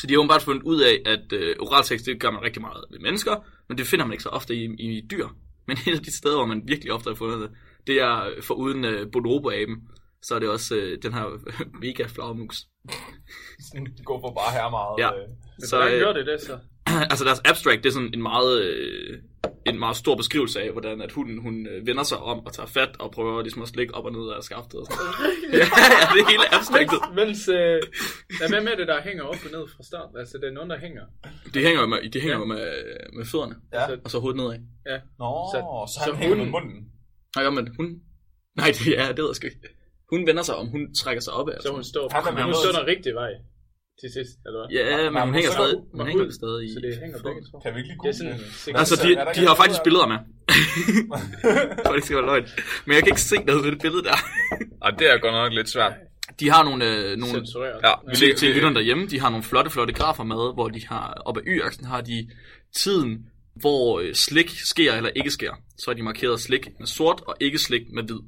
[0.00, 2.62] Så de har åbenbart fundet ud af, at øh, oral sex, det gør man rigtig
[2.62, 3.34] meget ved mennesker,
[3.68, 5.28] men det finder man ikke så ofte i, i dyr.
[5.66, 7.50] Men et af de steder, hvor man virkelig ofte har fundet det,
[7.86, 9.88] det er for uden øh, bonobo-aben,
[10.26, 11.24] så er det også øh, den her
[11.82, 12.56] mega flagermus.
[13.98, 14.94] de går for bare her meget...
[14.98, 15.22] Ja.
[15.22, 16.58] Øh, Men Så, hvordan øh, gør det det så?
[17.12, 19.18] altså deres abstract, det er sådan en meget, øh,
[19.66, 22.66] en meget stor beskrivelse af, hvordan at hunden hun øh, vender sig om og tager
[22.66, 24.80] fat og prøver ligesom at slikke op og ned af skaftet.
[24.80, 25.06] Og sådan.
[25.52, 26.98] ja, ja, det er hele abstractet.
[27.14, 27.78] Mens, øh,
[28.40, 30.08] ja, hvad med det, der hænger op og ned fra start?
[30.18, 31.02] Altså, det er nogen, der hænger.
[31.54, 32.64] De hænger jo med, de hænger jo med,
[33.16, 33.84] med fødderne, ja.
[34.04, 34.58] og så hovedet nedad.
[34.92, 34.98] Ja.
[35.20, 35.58] Nå, så,
[35.94, 36.88] Så- så han hænger med hunden- munden.
[37.36, 37.86] Nej, ja, men hun...
[38.60, 39.60] Nej, det er, det jeg sgu ikke.
[40.14, 41.58] Hun vender sig om, hun trækker sig op af.
[41.62, 43.32] Så hun står, Han er men hun noget står den rigtige vej
[44.00, 44.68] til sidst, eller hvad?
[44.78, 46.72] Ja, men Nej, hun men hænger stadig, hun hænger stadig i...
[46.74, 47.54] Så det hænger begge to.
[47.62, 48.80] Kan vi ikke lige Det er google sådan det?
[48.80, 50.18] Altså, de, de har faktisk billede billeder med.
[51.84, 52.46] For det skal være løgn.
[52.86, 54.18] Men jeg kan ikke se noget ved det billede der.
[54.86, 55.92] Og det er godt nok lidt svært.
[56.40, 57.46] De har nogle, øh, nogle.
[57.86, 61.06] Ja, til, til lytterne derhjemme, de har nogle flotte, flotte grafer med, hvor de har,
[61.28, 62.28] op ad y-aksen har de
[62.76, 65.52] tiden, hvor øh, slik sker eller ikke sker.
[65.78, 68.20] Så har de markeret slik med sort og ikke slik med hvid.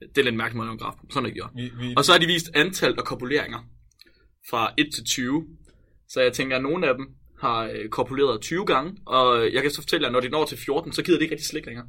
[0.00, 0.94] Det er lidt mærkeligt en graf.
[1.10, 1.50] Sådan er det gjort.
[1.54, 3.58] Vi, vi, Og så har de vist antal af korpuleringer
[4.50, 5.46] fra 1 til 20.
[6.08, 7.06] Så jeg tænker, at nogle af dem
[7.40, 10.44] har øh, korpuleret 20 gange, og jeg kan så fortælle jer, at når de når
[10.44, 11.86] til 14, så gider det ikke rigtig slik længere.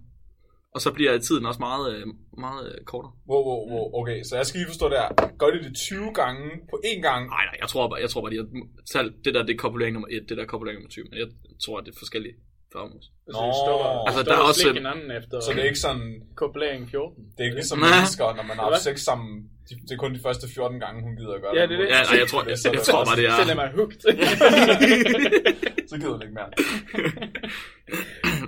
[0.76, 2.06] Og så bliver tiden også meget, øh,
[2.38, 3.12] meget øh, kortere.
[3.30, 5.38] Wow, wow, wow, okay, så jeg skal lige forstå det her.
[5.38, 7.22] Gør de det 20 gange på én gang?
[7.28, 8.48] Nej, nej, jeg tror bare, jeg tror bare, de har
[8.94, 11.20] talt, det der det er korpulering nummer 1, det der er korpulering nummer 20, men
[11.20, 11.28] jeg
[11.64, 12.36] tror, at det er forskellige
[12.74, 13.06] farmus.
[13.28, 13.48] Altså, Nå.
[13.48, 16.08] altså, Altså, står der er og også- hinanden efter Så det er ikke sådan,
[16.42, 17.24] koblering 14.
[17.26, 18.86] det er ikke ligesom mennesker, når man har haft Hvad?
[18.90, 19.32] sex sammen.
[19.70, 21.70] De, det er kun de første 14 gange, hun gider at gøre Ja, det.
[21.70, 21.90] det er det.
[21.96, 23.36] Ja, nej, jeg tror, jeg, jeg, jeg tror bare, det er...
[23.42, 24.00] Så lad mig hooked.
[25.90, 26.50] Så gider hun ikke mere.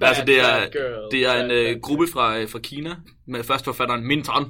[0.10, 0.70] altså, det er,
[1.12, 1.80] det er en girl.
[1.82, 2.96] gruppe fra, øh, fra Kina,
[3.28, 4.46] med først forfatteren Min Tran,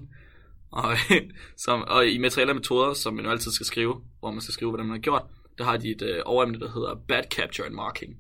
[0.72, 0.96] og,
[1.66, 4.54] som, og i materialer og metoder, som man jo altid skal skrive, hvor man skal
[4.54, 5.24] skrive, hvordan man har gjort,
[5.58, 8.14] der har de et øh, overemne, der hedder Bad Capture and Marking.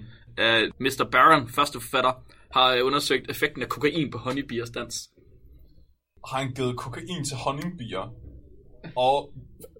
[0.81, 1.09] Mr.
[1.13, 2.13] Barron, første forfatter,
[2.51, 5.11] har øh, undersøgt effekten af kokain på honeybeers dans.
[6.29, 8.15] Har han givet kokain til honningbier?
[8.97, 9.33] Og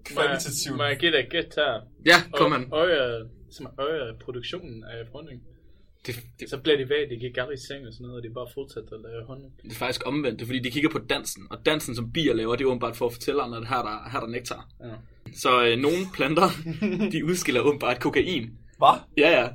[0.05, 0.77] kvalitativt...
[0.77, 1.81] Må jeg give dig et gæt her?
[2.05, 2.69] Ja, kom man.
[2.71, 5.41] Øje, som øje produktionen af honning.
[6.07, 8.23] Det, det, Så bliver de væk, de gik aldrig i seng og sådan noget, og
[8.23, 9.53] de bare fortsætter at lave honning.
[9.63, 12.33] det er faktisk omvendt, det er fordi, de kigger på dansen, og dansen, som bier
[12.33, 14.31] laver, det er åbenbart for at fortælle andre, at her er der, her er der
[14.31, 14.69] nektar.
[14.83, 14.93] Ja.
[15.33, 16.49] Så øh, nogle planter,
[17.13, 18.43] de udskiller åbenbart kokain.
[18.77, 18.95] Hvad?
[19.17, 19.47] Ja, ja.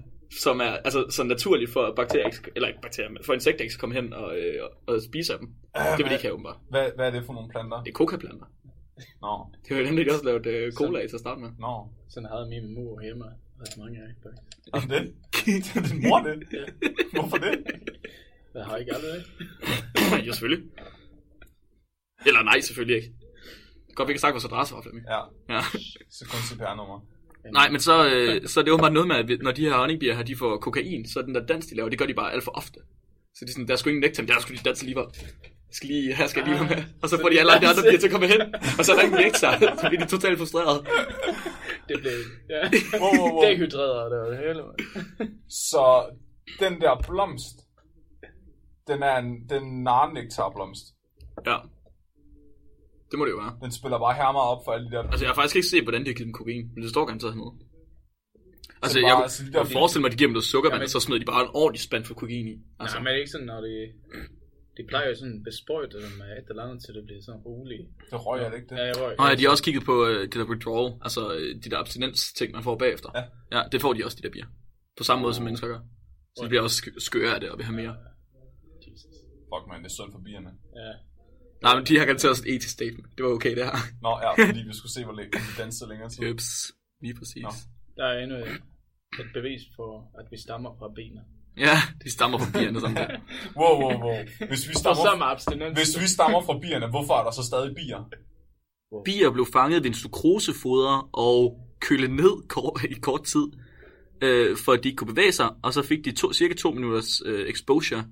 [0.43, 3.61] Som er altså, så naturligt for bakterier, ikke skal- eller ikke bakterier, men for insekter
[3.63, 4.55] ikke skal komme hen og, øh,
[4.87, 5.49] og spise af dem.
[5.75, 6.57] Det vil de ikke have åbenbart.
[6.71, 7.83] Hvad, hvad er det for nogle planter?
[7.83, 8.47] Det er kokaplanter.
[9.23, 9.33] Nå,
[9.69, 11.51] Det var jo der også lavede øh, cola af til at starte med.
[11.59, 11.89] nå.
[12.09, 13.25] Sådan havde min mor hjemme
[13.61, 14.35] ret mange af, det?
[15.47, 16.35] det er din mor, det?
[17.13, 17.55] Hvorfor det?
[18.55, 20.27] Jeg har ikke aldrig det.
[20.27, 20.65] ja, selvfølgelig.
[22.27, 23.13] Eller nej, selvfølgelig ikke.
[23.95, 25.07] Godt, vi kan snakke vores adresse for, Flemming.
[25.15, 25.21] Ja,
[25.55, 25.61] Ja.
[26.11, 26.99] så kun CPR-nummer.
[27.53, 30.15] Nej, men så, øh, så er det åbenbart noget med, at når de her honeybier
[30.15, 32.45] her, de får kokain, så den der dans, de laver, det gør de bare alt
[32.45, 32.81] for ofte.
[33.35, 34.97] Så de er sådan, der er sgu ingen nektar, der skulle de danse lige
[35.75, 36.85] skal lige, her skal jeg lige være med.
[37.03, 38.41] Og så får de alle de andre bier til at komme hen,
[38.79, 40.87] og så er der ingen nektar, så bliver de totalt frustreret.
[41.89, 42.19] Det blev,
[42.51, 42.63] ja.
[43.03, 43.43] Wow, wow, wow.
[43.43, 44.63] Dehydreret, det var det hele.
[45.49, 45.85] Så
[46.61, 47.57] den der blomst,
[48.89, 50.85] den er en, den narnektarblomst.
[51.47, 51.57] Ja.
[53.15, 53.55] Det må det jo være.
[53.67, 55.03] Den spiller bare her meget op for alle de der...
[55.13, 57.05] Altså, jeg har faktisk ikke set, hvordan de har givet dem kokain, men det står
[57.09, 57.53] garanteret hernede.
[58.85, 60.81] Altså, bare- jeg, så de jeg, jeg forestiller mig, at de giver dem noget sukkervand,
[60.83, 62.57] Jamen- og så smider de bare en ordentlig spand for kokain i.
[62.57, 63.73] Altså, Altså, men er det ikke sådan, når de...
[64.77, 67.87] De plejer jo sådan besprøjte dem med et eller andet, til det bliver sådan roligt.
[68.11, 68.77] Det røg jeg det ikke, det.
[68.81, 69.13] Ja, jeg røg.
[69.21, 71.79] og ja, de har også kigget på uh, det der withdrawal, altså uh, de der
[71.85, 73.09] abstinens-ting, man får bagefter.
[73.19, 73.23] Ja.
[73.57, 74.49] ja, det får de også, de der bier.
[74.99, 75.81] På samme måde, som mennesker gør.
[76.37, 77.95] Så de bliver også sk- skøre af det, og vil have mere.
[78.87, 79.15] Jesus.
[79.51, 80.51] Fuck, man, det er synd for bierne.
[80.83, 80.91] Ja.
[81.65, 83.09] Nej, men de har garanteret også et etisk statement.
[83.17, 83.79] Det var okay, det her.
[84.03, 86.21] Nå, ja, fordi vi skulle se, hvor længe de dansede længere tid.
[86.27, 86.47] Jeps,
[87.03, 87.43] lige præcis.
[87.43, 87.53] Nå.
[87.97, 88.61] Der er endnu et,
[89.21, 91.25] et bevis for, at vi stammer fra benet.
[91.57, 93.21] Ja, de stammer fra bierne samtidig.
[93.61, 94.19] Wow, wow, wow.
[94.49, 95.79] Hvis vi stammer, sammen abstinens.
[95.79, 98.11] hvis vi stammer fra bierne, hvorfor er der så stadig bier?
[99.05, 103.47] Bier blev fanget ved en sukrosefoder og kølet ned kort, i kort tid,
[104.23, 106.71] øh, for at de ikke kunne bevæge sig, og så fik de to, cirka 2
[106.71, 108.05] minutters øh, exposure.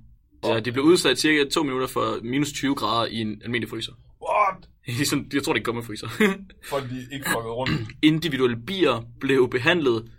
[0.43, 3.93] Og de blev udsat cirka 2 minutter for minus 20 grader i en almindelig fryser.
[4.29, 4.69] What?
[5.09, 6.07] Sådan, jeg tror, det kommer fryser.
[6.77, 7.73] At de ikke fuckede rundt.
[8.03, 10.11] Individuelle bier blev behandlet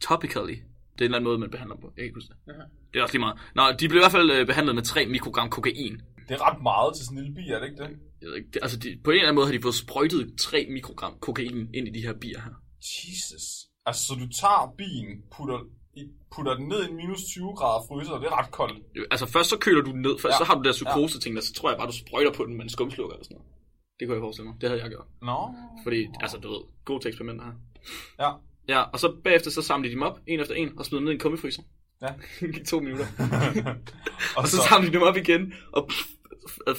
[0.00, 0.54] topically.
[0.54, 1.88] Det er en eller anden måde, man behandler dem på.
[1.88, 2.54] Jeg kan ikke huske det.
[2.92, 3.36] Det er også lige meget.
[3.54, 6.00] Nå, de blev i hvert fald øh, behandlet med 3 mikrogram kokain.
[6.28, 7.90] Det er ret meget til sådan en lille bi, er det ikke det?
[8.20, 10.34] Jeg ved ikke, det, altså, de, på en eller anden måde har de fået sprøjtet
[10.38, 12.54] 3 mikrogram kokain ind i de her bier her.
[12.82, 13.44] Jesus.
[13.86, 15.58] Altså, så du tager bien, putter,
[15.96, 18.78] i- putter den ned i en minus 20 grader fryser, og det er ret koldt.
[19.10, 20.28] Altså først så køler du den ned, først Ja.
[20.34, 20.38] ja.
[20.38, 22.54] så har du der psykose ting, der så tror jeg bare, du sprøjter på den
[22.56, 23.50] med en skumslukker eller sådan noget.
[24.00, 24.60] Det kunne jeg forestille mig.
[24.60, 25.06] Det havde jeg gjort.
[25.22, 25.54] Nå.
[25.82, 27.52] Fordi, altså du ved, gode til eksperimenter her.
[28.24, 28.30] Ja.
[28.68, 31.04] Ja, og så bagefter så samlede de dem op, en efter en, og smed dem
[31.04, 31.62] ned i en kummifryser.
[32.02, 32.08] Ja.
[32.60, 33.06] I to minutter.
[34.36, 35.90] og Og så samlede de dem op igen, og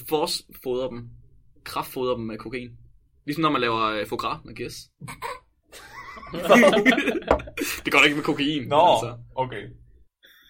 [0.09, 1.09] force-fodrer dem.
[1.63, 2.69] Kraftfodrer dem med kokain.
[3.25, 4.73] Ligesom når man laver øh, foie gras med gæs.
[7.83, 8.63] det går da ikke med kokain.
[8.67, 9.11] Nå, Altså.
[9.35, 9.63] okay.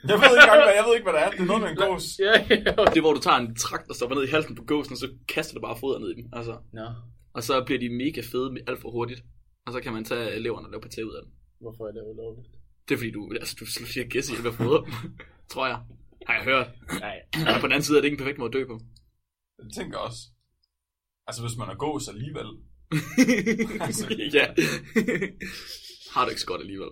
[0.10, 1.30] Jeg ved ikke engang, hvad, jeg ved ikke, hvad det er.
[1.36, 2.06] Det er noget med en gås.
[2.28, 2.72] Ja, ja.
[2.92, 4.98] Det er, hvor du tager en trakt og stopper ned i halsen på gåsen, og
[5.04, 6.26] så kaster du bare foder ned i dem.
[6.34, 6.54] Altså.
[6.74, 6.86] Nå,
[7.38, 9.22] Og så bliver de mega fede med- alt for hurtigt.
[9.66, 11.32] Og så kan man tage leveren og lave paté ud af dem.
[11.64, 12.48] hvorfor er det ulovligt?
[12.88, 14.94] Det er fordi, du, altså, du slår siger gæs i fodre dem.
[15.52, 15.80] Tror jeg.
[16.28, 16.68] Har jeg hørt.
[17.06, 17.18] Nej.
[17.56, 18.80] Og på den anden side er det ikke en perfekt måde at dø på.
[19.60, 20.20] Jeg tænker også.
[21.28, 22.50] Altså, hvis man er gås alligevel.
[24.38, 24.46] Ja.
[26.14, 26.90] Har du ikke så godt alligevel.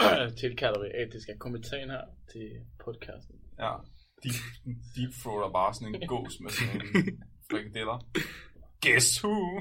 [0.40, 2.00] Tilkalder vi etiske komiteen her
[2.32, 2.46] til
[2.84, 3.34] podcasten.
[3.58, 3.72] Ja.
[4.22, 4.34] Deep,
[4.96, 8.06] deep throater bare sådan en gås med sådan en frikadeller.
[8.82, 9.36] Guess who?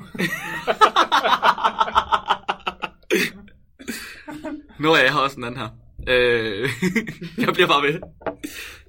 [4.80, 5.70] Nu er jeg har også en anden her.
[6.08, 6.70] Øh,
[7.46, 8.00] jeg bliver bare ved.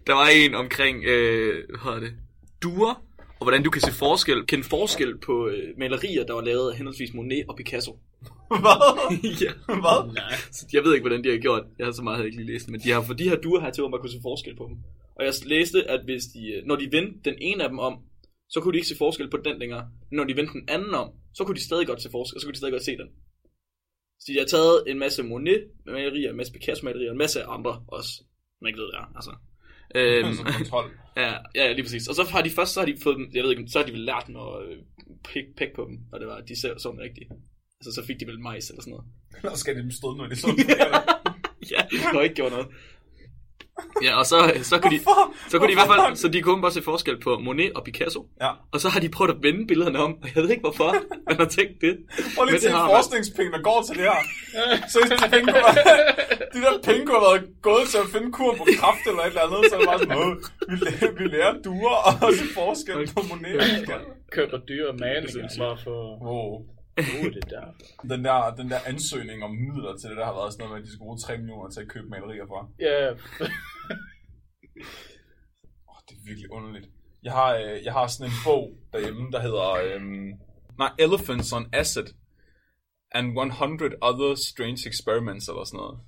[0.07, 2.14] Der var en omkring, øh, hvad hedder det,
[2.62, 3.03] duer,
[3.38, 6.77] og hvordan du kan se forskel, kende forskel på øh, malerier, der var lavet af
[6.77, 7.92] henholdsvis Monet og Picasso.
[8.64, 8.81] Hvad?
[9.44, 9.53] ja.
[9.66, 10.14] Hvad?
[10.14, 10.33] Nej.
[10.53, 11.64] Så jeg ved ikke, hvordan de har gjort.
[11.79, 13.37] Jeg har så meget jeg ikke lige læst det, men de har fået de her
[13.37, 14.77] duer her til, hvor man kunne se forskel på dem.
[15.16, 17.94] Og jeg læste, at hvis de, øh, når de vendte den ene af dem om,
[18.49, 19.85] så kunne de ikke se forskel på den længere.
[20.11, 22.40] Men når de vendte den anden om, så kunne de stadig godt se forskel, og
[22.40, 23.09] så kunne de stadig godt se den.
[24.20, 28.11] Så de har taget en masse Monet-malerier, en masse Picasso-malerier, en masse andre også.
[28.61, 29.09] Man ikke ved, det er.
[29.16, 29.33] Altså.
[29.94, 30.90] Øhm, Som kontrol.
[31.16, 32.09] Ja, ja, lige præcis.
[32.09, 33.87] Og så har de først, så har de fået dem, jeg ved ikke, så har
[33.87, 34.79] de vel lært dem at øh,
[35.24, 37.29] pæk, pæk på dem, og det var, de så sådan rigtigt.
[37.81, 39.07] Altså, så fik de vel majs eller sådan noget.
[39.52, 40.46] Og skal de dem støde, når de så
[41.72, 42.68] ja, de har ikke gjort noget.
[44.03, 45.01] Ja, og så, så kunne de,
[45.49, 47.85] så kunne de i hvert fald, så de kunne bare se forskel på Monet og
[47.85, 48.27] Picasso.
[48.41, 48.51] Ja.
[48.73, 50.91] Og så har de prøvet at vende billederne om, og jeg ved ikke hvorfor,
[51.29, 51.95] man har tænkt det.
[52.37, 54.21] Prøv lige til forskningspenge, der går til det her.
[54.93, 55.53] Så de, penge,
[56.55, 59.27] de der penge kunne have været gået til at finde kur på kraft eller et
[59.27, 60.37] eller andet, så er det bare sådan, "Åh,
[60.71, 63.57] vi lærer, vi lærer duer og se forskel på Monet.
[63.61, 66.51] og Picasso." Køber dyre maninger bare for Wow.
[67.13, 67.65] Bruge det der.
[68.13, 70.81] Den der, den der ansøgning om midler til det, der har været sådan noget med,
[70.81, 72.61] at de skulle bruge 3 millioner til at købe malerier fra.
[72.87, 72.97] Ja,
[75.91, 76.87] Oh, det er virkelig underligt.
[77.23, 80.29] Jeg har, øh, jeg har sådan en bog derhjemme, der hedder øhm,
[80.79, 82.09] nej, Elephants on Acid
[83.13, 85.99] and 100 Other Strange Experiments eller sådan noget.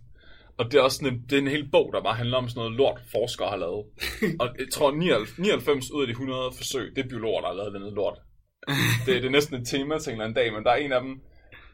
[0.58, 2.48] Og det er også sådan en, det er en hel bog, der bare handler om
[2.48, 3.84] sådan noget lort, forskere har lavet.
[4.42, 7.54] Og jeg tror, 99, 99 ud af de 100 forsøg, det er biologer, der har
[7.54, 8.18] lavet den lort.
[9.06, 10.92] Det, det er næsten et tema til en eller anden dag, men der er en
[10.92, 11.20] af dem,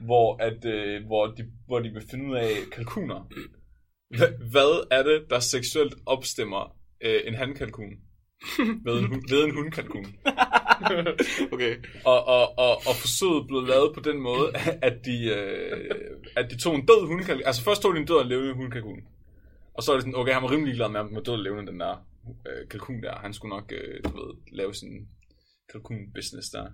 [0.01, 3.21] hvor, at, øh, hvor, de, hvor de vil finde ud af kalkuner.
[4.15, 7.91] Hva- Hvad er det, der seksuelt opstemmer øh, en handkalkun
[8.85, 10.07] ved en, hu- ved en hundkalkun?
[11.53, 11.77] Okay.
[12.05, 14.47] Og, og, og, og forsøget blev lavet på den måde,
[14.83, 15.91] at de, øh,
[16.37, 17.47] at de tog en død hundkalkun.
[17.47, 19.01] Altså først tog de en død og en levende hundkalkun.
[19.75, 21.73] Og så er det sådan, okay, han var rimelig glad med, var død og levende,
[21.73, 22.07] den der
[22.49, 23.15] øh, kalkun der.
[23.19, 25.09] Han skulle nok, øh, du ved, lave sin
[25.73, 26.67] kalkun-business der.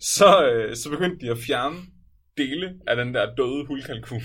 [0.00, 1.76] Så, øh, så begyndte de at fjerne
[2.36, 4.22] dele af den der døde hundkalkun.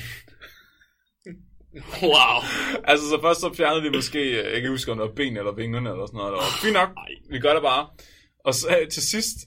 [2.01, 2.38] Wow.
[2.83, 5.13] Altså, så først så fjernede de måske, øh, jeg kan ikke huske, om det var
[5.15, 6.33] ben eller vingerne eller sådan noget.
[6.33, 6.89] Og fint nok,
[7.29, 7.88] vi gør det bare.
[8.45, 9.38] Og så øh, til sidst,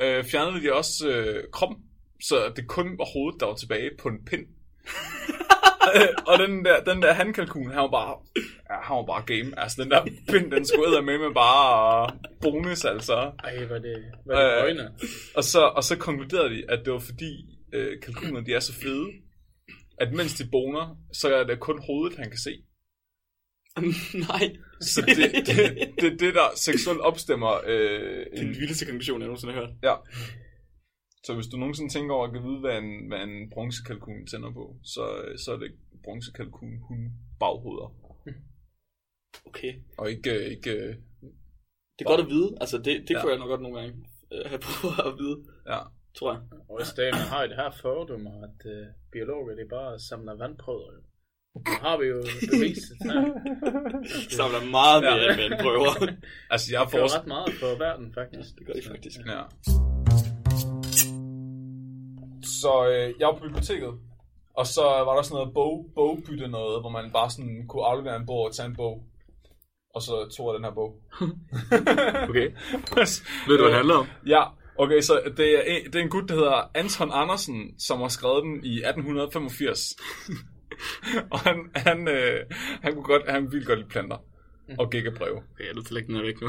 [0.00, 1.78] øh, fjernede de også øh, kroppen,
[2.22, 4.46] så det kun var hovedet, der var tilbage på en pind.
[6.30, 8.16] Og den der, den der handkalkun, han var bare,
[8.70, 9.60] ja, han var bare game.
[9.62, 13.14] Altså, den der pind, den skulle med med bare bonus, altså.
[13.44, 14.90] Ej, hvad er det, hvad er det Øh?
[15.34, 17.32] Og så, og så konkluderede de, at det var fordi
[17.72, 19.06] øh, kalkuner, de er så fede,
[19.98, 22.62] at mens de boner, så er det kun hovedet, han kan se.
[24.28, 24.56] Nej.
[24.80, 28.86] Så det er det, det, det, der seksuelt opstemmer øh, Det er en, den vildeste
[28.86, 29.70] konklusion, jeg nogensinde har hørt.
[29.82, 29.94] Ja.
[31.26, 34.52] Så hvis du nogensinde tænker over at kan vide, hvad en, hvad en bronzekalkun tænder
[34.52, 35.04] på, så,
[35.44, 35.70] så er det
[36.04, 36.98] bronzekalkun hun
[37.40, 37.88] baghoveder.
[39.46, 39.72] Okay.
[39.98, 40.94] Og ikke, øh, ikke øh,
[41.98, 42.50] Det er godt at vide.
[42.60, 43.20] Altså, det, det Ja.
[43.20, 43.94] kunne jeg nok godt nogle gange
[44.32, 45.38] øh, have prøvet at vide,
[45.72, 45.80] ja.
[46.18, 46.40] tror jeg.
[46.70, 50.90] Og i stedet har I det her fordom, at uh, biologer, det bare samler vandprøver.
[51.68, 52.18] Nu har vi jo
[52.52, 52.96] beviset.
[54.36, 55.46] Så er der meget mere Ja.
[55.46, 55.92] end prøver.
[56.54, 57.18] Altså, jeg Det gør får...
[57.18, 58.48] ret meget for verden, faktisk.
[58.58, 59.18] det gør det faktisk.
[59.26, 59.42] Ja.
[62.42, 63.94] Så øh, jeg var på biblioteket,
[64.56, 68.16] og så var der sådan noget bog, bogbytte noget, hvor man bare sådan kunne aflevere
[68.16, 69.04] en bog og tage en bog.
[69.94, 70.90] Og så tog jeg den her bog.
[72.30, 72.48] Okay.
[73.48, 74.06] Ved du, hvad det handler om?
[74.26, 74.42] Ja,
[74.78, 78.08] okay, så det er, en, det er en gut, der hedder Anton Andersen, som har
[78.08, 79.80] skrevet den i 1885.
[81.32, 82.40] og han, han, øh,
[82.82, 84.16] han, kunne godt, han ville godt lide planter
[84.78, 85.42] og gækkebreve.
[85.58, 86.48] Jeg er nødt til at lægge den her væk nu.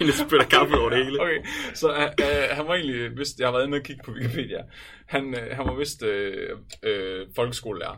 [0.00, 1.20] Kenneth spytter kaffe over det hele.
[1.22, 1.40] Okay,
[1.74, 4.60] så øh, øh, han var egentlig, hvis jeg har været inde og kigge på Wikipedia,
[5.08, 7.96] han, øh, han var vist øh, øh, folkeskolelærer.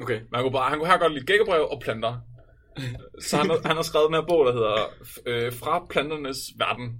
[0.00, 0.18] Okay.
[0.20, 2.20] Men han kunne, bare, han kunne her godt lide gækkebrev og planter.
[3.20, 4.76] Så han, har- han har skrevet den her bog, der hedder
[5.26, 6.98] øh, Fra planternes verden,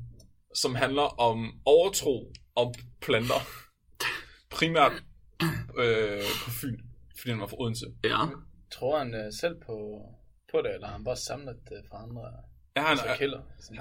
[0.55, 3.41] som handler om overtro om planter.
[4.51, 4.93] Primært
[5.79, 6.79] øh, på Fyn,
[7.19, 7.87] fordi han var fra Odense.
[8.05, 8.19] Ja.
[8.73, 9.77] Tror han uh, selv på,
[10.53, 12.23] på det, eller har han bare samlet det fra andre
[12.77, 13.41] Ja, han, altså, kilder?
[13.61, 13.81] Sådan.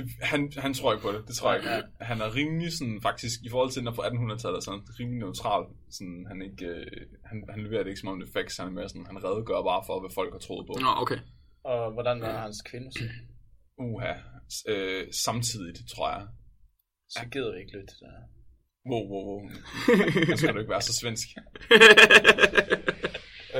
[0.00, 1.28] Det, han, han tror ikke på det.
[1.28, 1.88] Det tror jeg ikke.
[2.00, 4.84] Han er rimelig sådan, faktisk, i forhold til den er fra 1800-tallet, så er han
[5.00, 5.64] rimelig neutral.
[5.96, 8.72] Sådan, han, ikke, øh, han, han leverer det ikke som om det facts, han er
[8.78, 10.74] mere sådan, han redegør bare for, hvad folk har troet på.
[10.80, 11.18] Nå, okay.
[11.64, 13.08] Og hvordan var hans kvindesyn?
[13.78, 14.12] Uha.
[14.68, 16.26] Øh, samtidigt, tror jeg.
[17.08, 18.24] Så gider vi ikke lytte til det her.
[18.90, 19.40] Wow, wow, wow.
[20.28, 21.28] Nu skal du ikke være så svensk.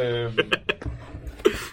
[0.01, 0.39] øhm,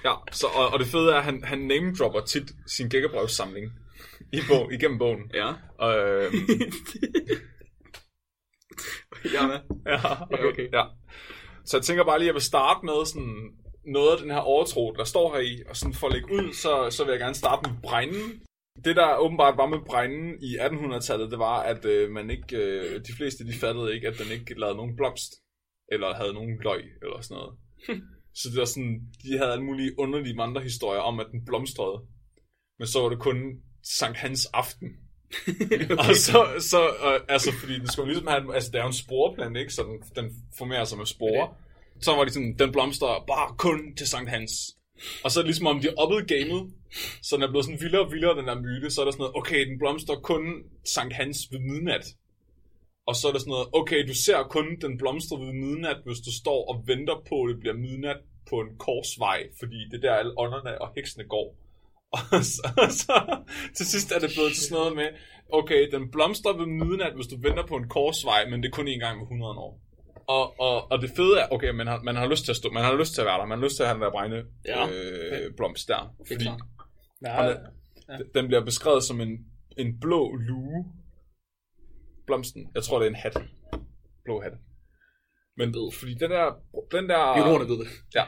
[0.06, 3.71] ja, så, og, og det fede er, at han, han name-dropper tit sin gækkebrevssamling
[4.34, 5.31] i bog, igennem bogen.
[5.34, 5.53] Ja.
[5.79, 6.34] Og, øhm,
[9.34, 9.60] Ja, med.
[9.86, 10.43] ja, okay.
[10.43, 10.67] okay.
[10.73, 10.84] ja.
[11.65, 14.39] Så jeg tænker bare lige, at jeg vil starte med sådan noget af den her
[14.39, 17.19] overtro, der står her i, og sådan for at lægge ud, så, så vil jeg
[17.19, 18.41] gerne starte med brænden.
[18.86, 23.01] Det, der åbenbart var med brænden i 1800-tallet, det var, at øh, man ikke, øh,
[23.08, 25.31] de fleste de fattede ikke, at den ikke lavede nogen blomst,
[25.91, 27.53] eller havde nogen løg, eller sådan noget.
[28.39, 31.97] så det var sådan, de havde alle mulige underlige andre historier om, at den blomstrede.
[32.79, 33.38] Men så var det kun
[33.86, 34.89] Sankt Hans aften.
[36.08, 38.93] og så, så øh, altså, fordi den skulle ligesom have, altså, det er jo en
[38.93, 39.74] sporeplante, ikke?
[39.74, 41.48] Så den, den formerer sig med sporer.
[42.02, 44.52] Så var de sådan, den blomster bare kun til Sankt Hans.
[45.24, 46.74] Og så det ligesom om, de oppede gamet,
[47.21, 48.89] så den er blevet sådan vildere og vildere, den der myte.
[48.89, 50.43] Så er der sådan noget, okay, den blomster kun
[50.86, 52.06] Sankt Hans ved midnat.
[53.08, 56.21] Og så er der sådan noget, okay, du ser kun den blomster ved midnat, hvis
[56.28, 58.19] du står og venter på, at det bliver midnat
[58.50, 61.64] på en korsvej, fordi det er der alle ånderne og heksene går.
[62.12, 62.22] Og
[62.56, 63.38] så, så
[63.78, 65.08] til sidst er det blevet til sådan noget med,
[65.54, 68.88] okay, den blomstrer ved midnat, hvis du venter på en korsvej, men det er kun
[68.88, 69.82] en gang med 100 år.
[70.28, 72.70] Og, og, og det fede er, okay, man har, man har lyst til at stå,
[72.70, 74.12] man har lyst til at være der, man har lyst til at have den der
[74.12, 74.88] brændende Ja.
[74.89, 76.15] øh, blomst der.
[76.28, 76.44] Fordi.
[77.26, 77.48] Ja,
[78.18, 79.30] den, den bliver beskrevet som en,
[79.78, 80.86] en blå lue.
[82.28, 83.38] Blomsten, jeg tror det er en hat.
[84.26, 84.54] Blå hat.
[85.58, 86.46] Men fordi den der,
[86.91, 87.34] den der...
[87.36, 87.88] Biologerne ved det.
[88.15, 88.26] Ja,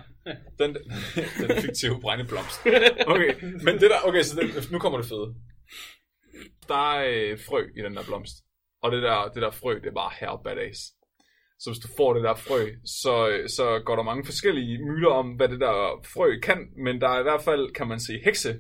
[0.60, 0.70] den,
[1.42, 2.60] den fiktive brændeblomst.
[3.08, 3.32] Okay,
[3.66, 5.36] men det der, okay, så den, nu kommer det fede.
[6.68, 8.36] Der er øh, frø i den der blomst.
[8.84, 10.80] Og det der, det der frø, det er bare her badass.
[11.60, 15.10] Så hvis du får det der frø, så, øh, så går der mange forskellige myter
[15.10, 15.78] om, hvad det der
[16.14, 18.52] frø kan, men der er i hvert fald, kan man se hekse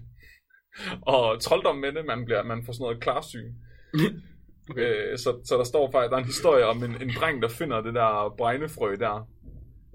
[1.01, 2.05] og trolddom med det.
[2.05, 3.53] Man, bliver, man får sådan noget klarsyn.
[4.69, 5.11] Okay.
[5.11, 7.49] Øh, så, så der står faktisk, der er en historie om en, en dreng, der
[7.49, 9.29] finder det der bregnefrø der,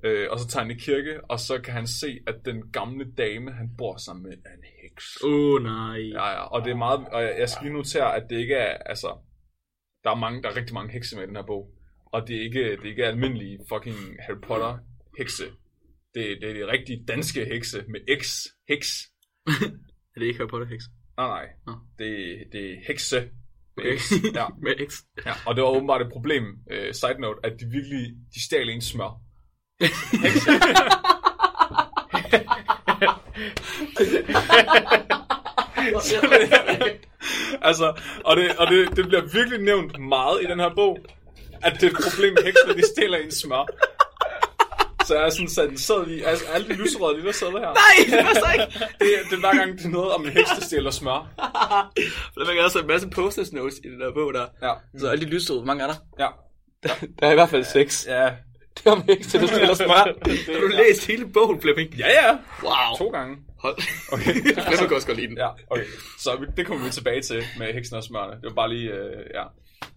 [0.05, 3.13] øh, og så tager han i kirke, og så kan han se, at den gamle
[3.19, 5.05] dame, han bor sammen med, er en heks.
[5.25, 5.99] Åh, oh, nej.
[5.99, 8.55] Ja, ja, og det er meget, og jeg, jeg skal lige notere, at det ikke
[8.55, 9.19] er, altså,
[10.05, 11.71] der er mange, der er rigtig mange hekse med i den her bog,
[12.07, 14.79] og det er ikke, det er ikke almindelige fucking Harry Potter
[15.19, 15.45] hekse.
[16.15, 19.03] Det, det er de rigtige danske hekse med X, heks.
[20.15, 20.85] Er det ikke Harry Potter heks?
[21.17, 23.31] Nej, nej, det, det er hekse
[23.77, 23.99] med.
[23.99, 24.13] X.
[24.39, 24.47] Ja.
[24.63, 24.95] Med X.
[25.27, 28.69] Ja, og det var åbenbart et problem, uh, side note, at de virkelig, de stjal
[28.69, 29.21] ens smør.
[37.69, 40.99] altså, og det, og det, det bliver virkelig nævnt meget i den her bog,
[41.63, 43.67] at det er et problem med heksene, de stjæler en smør.
[45.13, 47.73] Så jeg er sådan sat en sæd i, altså alle de lyserøde lille sædler her.
[47.83, 48.79] Nej, det er så ikke.
[49.01, 51.29] Det, det er hver gang, det er noget om en heks, der stjæler smør.
[52.37, 54.47] Der er også en masse post notes i den der bog der.
[54.63, 55.95] Ja, Så alle de lyserøde, hvor mange er der?
[56.19, 56.29] ja,
[57.21, 58.07] Der er i hvert fald seks.
[58.09, 58.31] ja.
[58.79, 59.95] Det er om ikke til, der stiller smør.
[60.53, 61.95] Har du læst hele bogen, Flemming?
[61.95, 62.39] Ja, ja.
[62.63, 62.97] Wow.
[62.99, 63.37] To gange.
[63.61, 63.77] Hold.
[64.13, 64.25] Okay.
[64.33, 65.37] Flemming kan også godt lide den.
[65.39, 65.85] Ja, okay.
[66.19, 68.33] Så det kommer vi tilbage til med heksen og smørene.
[68.37, 69.43] Det var bare lige, øh, ja.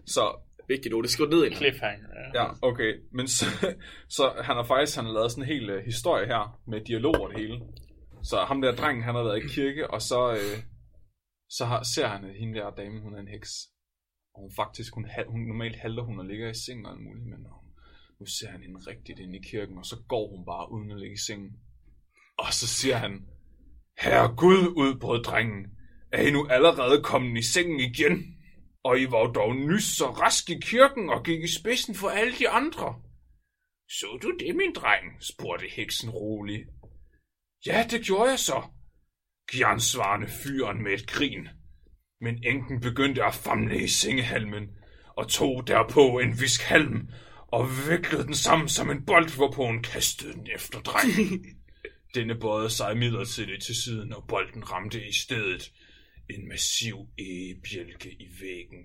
[0.06, 1.54] Så Vigtigt ord, det skriver ned i.
[1.54, 2.42] Cliffhanger, ja.
[2.42, 2.92] Ja, okay.
[3.12, 3.44] Men så,
[4.16, 7.20] så han har faktisk han har lavet sådan en hel uh, historie her med dialog
[7.20, 7.60] og det hele.
[8.22, 10.56] Så ham der drengen, han har været i kirke, og så, øh,
[11.48, 13.50] så har, ser han, at hende der dame, hun er en heks.
[14.34, 17.26] Og hun faktisk, hun, hun normalt halter hun og ligger i sengen og alt muligt,
[17.26, 17.56] men øh,
[18.20, 20.98] nu ser han hende rigtigt ind i kirken, og så går hun bare uden at
[20.98, 21.52] ligge i sengen.
[22.38, 23.26] Og så siger han,
[23.98, 25.66] Herre Gud, udbrød drengen,
[26.12, 28.35] er I nu allerede kommet i sengen igen?
[28.86, 32.32] Og I var dog nys så rask i kirken og gik i spidsen for alle
[32.38, 33.02] de andre.
[33.88, 35.04] Så du det, min dreng?
[35.20, 36.68] spurgte heksen roligt.
[37.66, 38.62] Ja, det gjorde jeg så,
[39.52, 41.48] Gjernsvarende fyren med et grin.
[42.20, 44.68] Men enken begyndte at famle i sengehalmen,
[45.16, 47.08] og tog derpå en visk halm,
[47.46, 51.46] og viklede den sammen som en bold, hvorpå hun kastede den efter drengen.
[52.14, 55.72] Denne bøjede sig midlertidigt til siden, og bolden ramte i stedet
[56.30, 58.78] en massiv egebjælke i væggen,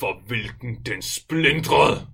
[0.00, 2.06] for hvilken den splindrede.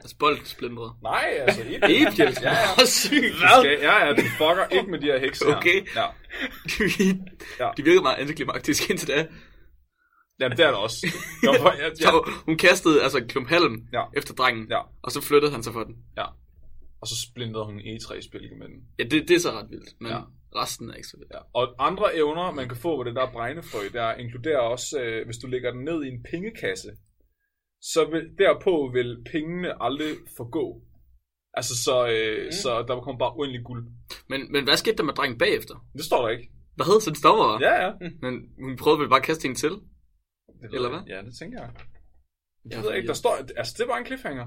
[0.00, 0.92] Altså boldsplindret.
[1.02, 1.86] Nej, altså ikke.
[1.86, 2.42] Egebjælk.
[2.42, 2.84] Ja, ja.
[2.86, 3.34] Sygt.
[3.60, 5.56] Skal, ja, ja, du fucker ikke med de her hekse her.
[5.56, 5.86] Okay.
[5.96, 6.06] Ja.
[7.60, 7.70] Ja.
[7.76, 9.26] De virkede meget antiklimaktisk indtil da.
[10.40, 11.06] ja, det er det også.
[11.42, 14.02] Jeg, var- jeg, jeg, Så hun kastede altså en klump halm Ja.
[14.16, 15.94] efter drengen, ja, og så flyttede han sig for den.
[16.16, 16.24] ja.
[17.02, 18.76] Og så splindrede hun en E3-spilke med den.
[18.98, 20.18] Ja, det, det er så ret vildt, men Ja.
[20.56, 21.32] Resten er ikke så vildt.
[21.34, 21.40] Ja.
[21.54, 25.38] Og andre evner, man kan få ved det der bregnefrø, der inkluderer også, øh, hvis
[25.38, 26.90] du lægger den ned i en pengekasse,
[27.80, 30.82] så vil, derpå vil pengene aldrig forgå.
[31.54, 32.52] Altså, så, øh, mm.
[32.52, 33.86] så der kommer bare uendelig guld.
[34.28, 35.86] Men, men hvad skete der med drengen bagefter?
[35.92, 36.50] Det står der ikke.
[36.76, 37.58] Hvad så den stopper?
[37.60, 37.90] Ja, ja.
[38.24, 38.32] Men
[38.64, 39.70] hun prøvede vel bare at kaste hende til?
[39.70, 40.98] Det Eller jeg.
[40.98, 41.16] hvad?
[41.16, 41.70] Ja, det tænker jeg.
[42.64, 43.08] Det Ja, ved jeg ikke.
[43.08, 44.46] Der står, altså, det var en cliffhanger.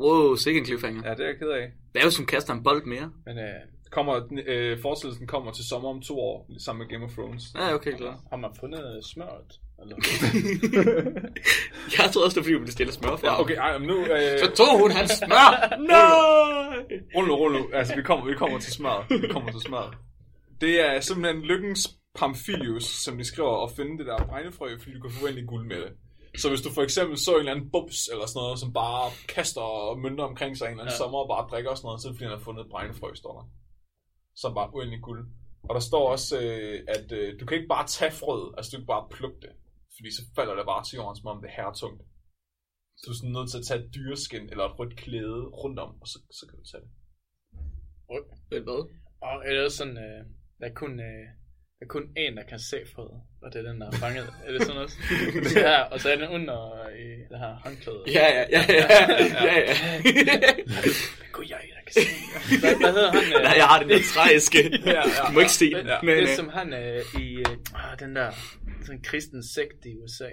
[0.00, 1.02] Wow, sikke en cliffhanger.
[1.08, 1.14] Ja.
[1.14, 1.72] Det er jeg ked af.
[1.92, 3.12] Hvad hvis hun kaster en bold mere?
[3.26, 3.60] Men øh,
[3.90, 7.42] Kommer, øh, forestillelsen kommer til sommer om to år, sammen med Game of Thrones.
[7.54, 8.20] Ja, okay, klar.
[8.30, 9.60] har man fundet smøret?
[9.82, 9.96] Eller?
[11.98, 13.88] Jeg tror også, det er fordi, hun ville stille smør for Ja, okay, ej, men
[13.88, 13.96] nu...
[13.96, 15.48] Øh, Så tog hun hans smør!
[15.92, 16.98] Nej!
[17.16, 17.68] Rul nu, rul nu.
[17.72, 19.04] Altså, vi kommer, vi kommer til smøret.
[19.22, 19.94] Vi kommer til smøret.
[20.60, 25.00] Det er simpelthen lykkens Pamphilius, som de skriver, at finde det der bregnefrø, fordi du
[25.00, 25.92] kan få endelig guld med det.
[26.40, 29.10] Så hvis du for eksempel så en eller anden bums eller sådan noget, som bare
[29.28, 30.96] kaster mønter omkring sig en eller anden ja.
[31.02, 32.70] Sommer og bare drikker og sådan noget, så er det fordi han har fundet et
[32.70, 33.44] bregnefrø, står der.
[34.40, 35.22] Som bare uendelig guld.
[35.68, 38.74] Og der står også, øh, at øh, du kan ikke bare tage frøet, altså du
[38.74, 39.52] kan ikke bare plukke det,
[39.94, 42.02] fordi så falder det bare til jorden, som om det er hertungt.
[42.96, 45.78] Så du er sådan nødt til at tage et dyreskin eller et rødt klæde rundt
[45.84, 46.92] om, og så, så kan du tage det.
[48.50, 48.82] Ved hvad?
[49.26, 50.20] Og er det også sådan, øh,
[50.58, 51.26] der er kun, øh,
[51.80, 54.26] der er kun en, der kan se frøet, og det er den, der er fanget.
[54.46, 54.96] er det sådan også?
[55.66, 58.02] ja, og så er den under i det her håndklæde.
[58.06, 58.86] Ja, ja, ja, ja,
[59.44, 59.74] ja, ja.
[61.20, 62.00] Det kunne jeg, der kan se.
[62.60, 63.22] Hvad, hvad hedder han?
[63.36, 64.58] Øh, Nej, jeg har den der træske.
[64.86, 65.00] Ja, ja.
[65.28, 65.86] Du må ikke se den.
[65.86, 65.96] Ja.
[66.02, 68.30] Men, det øh, er som han øh, i øh, ah, den der
[68.80, 70.30] sådan en kristen sekt i USA,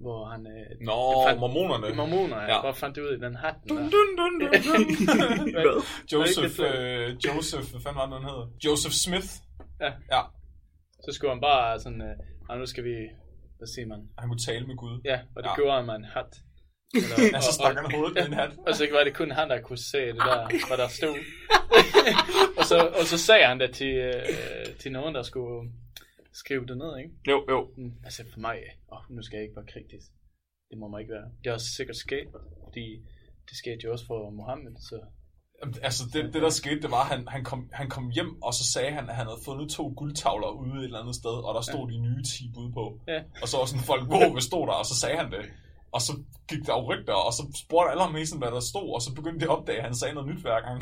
[0.00, 0.46] hvor han...
[0.46, 1.96] Øh, Nå, fandt- mormonerne.
[1.96, 2.60] Mormoner, ja.
[2.60, 3.54] Hvor fandt det ud i den hat?
[3.68, 5.82] Dun, dun, dun, dun?
[6.12, 8.46] Joseph, øh, Joseph, hvad fanden var det, han hedder?
[8.64, 9.28] Joseph Smith.
[9.80, 9.92] Ja.
[10.16, 10.22] Ja,
[11.04, 12.96] Så skulle han bare sådan, øh, nu skal vi,
[13.58, 14.00] hvad siger man?
[14.18, 15.00] han kunne tale med Gud.
[15.04, 15.50] Ja, og det Ja.
[15.50, 15.56] ja.
[15.56, 16.32] gjorde han med en hat.
[16.94, 18.52] Eller, Ja, så stak han hovedet med en hat.
[18.66, 21.16] Og så var det kun han, der kunne se det der, hvad der stod.
[22.58, 25.70] og, så, og så sagde han det til, øh, til nogen, der skulle
[26.32, 27.10] skrive det ned, ikke?
[27.30, 27.58] Jo, jo.
[27.76, 28.58] Mm, Altså for mig,
[28.92, 30.08] åh, nu skal jeg ikke være kritisk.
[30.70, 31.28] Det må man ikke være.
[31.44, 32.28] Det er også sikkert sket,
[32.64, 32.86] fordi
[33.48, 34.96] det skete jo også for Mohammed, så...
[35.82, 38.54] Altså, det, det der skete, det var, at han, han, kom, han kom hjem, og
[38.54, 41.54] så sagde han, at han havde fundet to guldtavler ude et eller andet sted, og
[41.54, 42.84] der stod de nye 10 bud på.
[43.08, 43.20] Ja.
[43.42, 44.72] Og så var sådan folk, wow, hvad stod der?
[44.72, 45.44] Og så sagde han det.
[45.92, 46.12] Og så
[46.48, 49.02] gik der jo rygter, og så spurgte alle ham hele tiden, hvad der stod, og
[49.02, 50.78] så begyndte de at opdage, at han sagde noget nyt hver gang.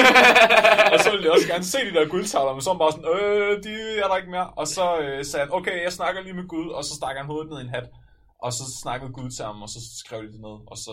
[0.92, 3.10] og så ville de også gerne se de der guldtavler, men så var bare sådan,
[3.14, 4.48] øh, de er der ikke mere.
[4.60, 7.26] Og så øh, sagde han, okay, jeg snakker lige med Gud, og så stak han
[7.26, 7.86] hovedet ned i en hat.
[8.44, 10.92] Og så snakkede Gud til ham, og så skrev de det ned, og så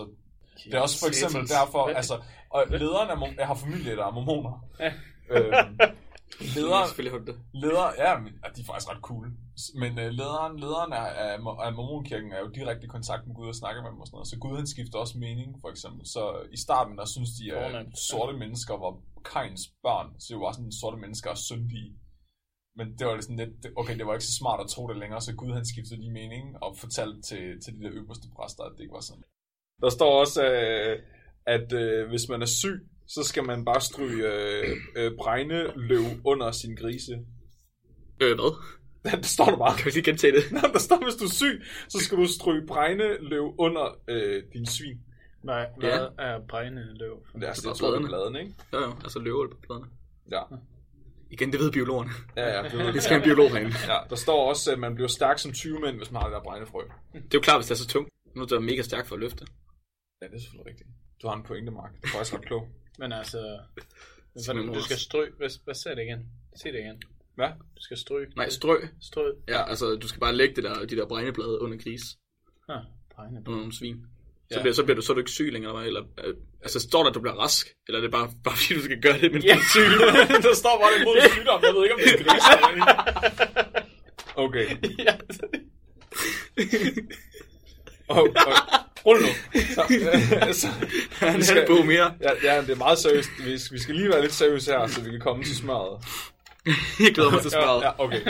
[0.64, 2.14] det er også for eksempel derfor, altså,
[2.50, 4.54] og lederen af, jeg har familie, der er mormoner.
[4.80, 4.92] Ja.
[5.30, 5.78] Øhm,
[7.28, 7.36] det.
[7.64, 9.26] leder, ja, men, ja, de er faktisk ret cool.
[9.82, 11.32] Men øh, lederen, lederen af, af,
[11.66, 14.16] af mormonkirken er jo direkte i kontakt med Gud og snakker med dem og sådan
[14.16, 14.28] noget.
[14.32, 16.02] Så Gud han skifter også mening, for eksempel.
[16.14, 16.22] Så
[16.56, 17.98] i starten, der synes de, at Fornemt.
[18.10, 18.92] sorte mennesker var
[19.32, 20.08] Kains børn.
[20.20, 21.90] Så det var sådan, at sorte mennesker er syndige.
[22.78, 24.96] Men det var sådan lidt, det- okay, det var ikke så smart at tro det
[25.02, 28.62] længere, så Gud han skiftede lige mening og fortalte til, til de der øverste præster,
[28.64, 29.24] at det ikke var sådan.
[29.82, 30.98] Der står også, øh,
[31.46, 36.50] at øh, hvis man er syg, så skal man bare stryge øh, øh, bregneløv under
[36.50, 37.12] sin grise.
[38.20, 38.52] Øh, hvad?
[39.16, 39.76] Det står der bare.
[39.76, 40.52] Kan vi lige gentage det?
[40.52, 44.66] Nå, der står, hvis du er syg, så skal du stryge bregneløv under øh, din
[44.66, 44.98] svin.
[45.44, 46.06] Nej, hvad Ja.
[46.18, 47.26] er bregnende løv?
[47.34, 48.06] Det er altså, det bladene.
[48.08, 48.54] bladene, ikke?
[48.72, 49.86] Jo, jo, altså løver på pladerne.
[50.30, 50.42] Ja.
[51.30, 52.10] Igen, det ved biologerne.
[52.36, 52.62] Ja, ja.
[52.68, 53.72] Det, Det skal en biolog herinde.
[53.88, 56.34] ja, der står også, at man bliver stærk som 20 mænd, hvis man har det
[56.36, 56.80] der bregnefrø.
[57.12, 58.08] Det er jo klart, hvis det er så tungt.
[58.36, 59.46] Nu er det mega stærkt for at løfte.
[60.22, 60.88] Ja, det er selvfølgelig rigtigt.
[61.22, 61.92] Du har en pointe, Mark.
[62.02, 62.68] Det er faktisk ret klog.
[63.00, 63.60] Men altså,
[64.54, 66.26] man du skal stryge, hvad, hvad sagde det igen?
[66.56, 67.02] Sig det igen.
[67.34, 67.48] Hvad?
[67.76, 68.26] Du skal stryge.
[68.36, 68.76] Nej, strø.
[69.00, 69.32] Strø.
[69.48, 72.02] Ja, altså, du skal bare lægge det der, de der bregneblade under gris.
[72.68, 72.82] Ah,
[73.14, 73.96] bregnende Under nogle svin.
[74.50, 74.60] Så, Ja.
[74.62, 77.02] bliver, så, bliver du, så er du ikke syg længere, eller, eller øh, altså står
[77.02, 79.32] der, at du bliver rask, eller er det bare, bare fordi du skal gøre det,
[79.32, 79.88] men du er syg?
[80.48, 81.60] der står bare det mod sygdom.
[81.66, 82.44] Jeg ved ikke, om det er gris.
[84.36, 84.66] Okay.
[85.06, 85.14] ja,
[88.08, 88.54] Og, og,
[89.06, 89.28] rul nu.
[89.74, 90.66] Så, øh, så,
[91.26, 92.14] Han vi er på mere.
[92.20, 93.30] Ja, ja, det er meget seriøst.
[93.44, 96.04] Vi skal, vi skal lige være lidt seriøse her, så vi kan komme til smøret.
[97.04, 97.82] Jeg glæder mig til smøret.
[97.82, 98.20] Ja, ja okay.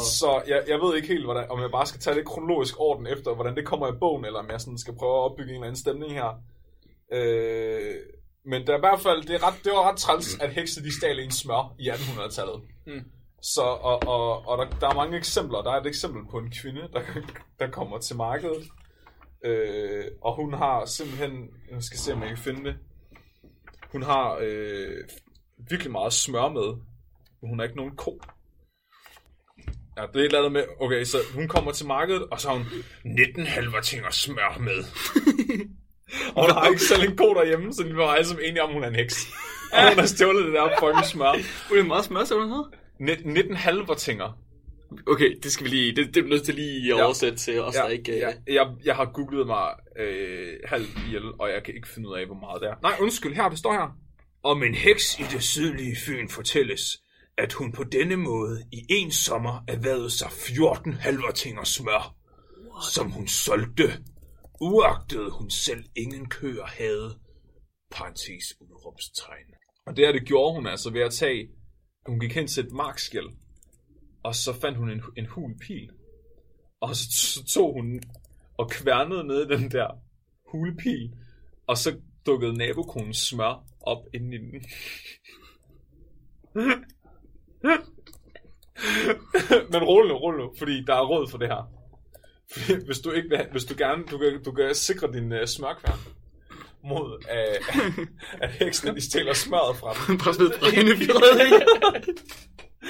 [0.00, 3.06] Så jeg, jeg ved ikke helt, hvordan, om jeg bare skal tage det kronologisk orden
[3.06, 5.54] efter, hvordan det kommer i bogen, eller om jeg sådan skal prøve at opbygge en
[5.54, 6.30] eller anden stemning her.
[7.12, 7.94] Øh,
[8.44, 10.84] men det er i hvert fald, det, er ret, det var ret træls, at hekse
[10.84, 12.60] de stjal en smør i 1800-tallet.
[12.86, 13.04] Mm.
[13.42, 15.62] Så, og, og, og der, der er mange eksempler.
[15.62, 17.00] Der er et eksempel på en kvinde, der,
[17.58, 18.62] der kommer til markedet.
[19.44, 22.76] Øh, og hun har simpelthen, jeg skal se, om jeg kan finde det.
[23.92, 24.96] Hun har øh,
[25.70, 26.76] virkelig meget smør med.
[27.40, 28.20] Men hun har ikke nogen ko.
[29.96, 32.48] Ja, det er et eller andet med, okay, så hun kommer til markedet, og så
[32.48, 32.66] har hun
[33.04, 34.78] 19 halvertinger smør med.
[36.36, 38.72] og hun har ikke selv en ko derhjemme, så de var alle sammen enige om,
[38.72, 39.14] hun er en heks.
[39.72, 41.32] Og hun har stjålet det der fucking smør.
[41.70, 42.64] Det er meget smør, så hun.
[42.98, 44.38] Ni- 19 halvertinger.
[45.06, 47.04] Okay, det skal vi lige, det, det er vi nødt til lige at Ja.
[47.04, 48.18] oversætte til os, der ikke...
[48.18, 49.68] ja, øh, jeg, jeg har googlet mig
[49.98, 52.74] øh, halv ihjel, og jeg kan ikke finde ud af, hvor meget det er.
[52.82, 53.96] Nej, undskyld, her, det står her.
[54.42, 56.82] Om en heks i det sydlige Fyn fortælles,
[57.38, 62.16] at hun på denne måde i en sommer erhvervede sig 14 halvertinger smør,
[62.92, 63.92] som hun solgte,
[64.60, 67.18] uagtet hun selv ingen køer havde.
[67.90, 69.46] Parentes udråbstegn.
[69.86, 71.48] Og det her, det gjorde hun altså ved at tage,
[72.06, 73.26] hun gik hen til et markskæld,
[74.22, 75.90] og så fandt hun en, en hul pil,
[76.80, 78.00] og så, så tog hun
[78.58, 79.86] og kværnede ned i den der
[80.50, 81.10] hulepil,
[81.66, 84.64] og så dukkede nabokonens smør op inden i den.
[89.72, 91.70] Men rolig nu, rolig nu, fordi der er råd for det her.
[92.84, 95.98] Hvis du ikke vil, hvis du gerne, du kan, du kan sikre din uh, smørkværn
[96.84, 97.56] mod, uh,
[98.42, 100.18] at heksene de stjæler smøret fra dem.
[100.18, 101.50] Bare smid brændefjøret i.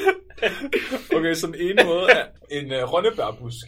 [1.16, 3.66] Okay, så den ene måde er en uh, rønnebærbusk.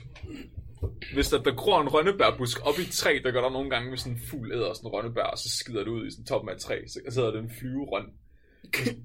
[1.14, 3.88] Hvis der, der gror en rønnebærbusk op i et træ, der gør der nogle gange,
[3.90, 6.24] hvis sådan en fugl æder sådan en rønnebær, og så skider det ud i sådan
[6.24, 8.08] toppen af et træ, så hedder det en flyverøn.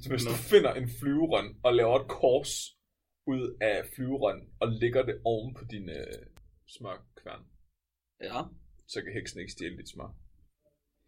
[0.01, 2.53] Så hvis du finder en flyverøn og laver et kors
[3.27, 6.19] ud af flyverøn og lægger det oven på din uh,
[6.75, 7.43] smørkværn,
[8.23, 8.41] Ja,
[8.87, 10.09] så kan heksen ikke stjæle dit smør.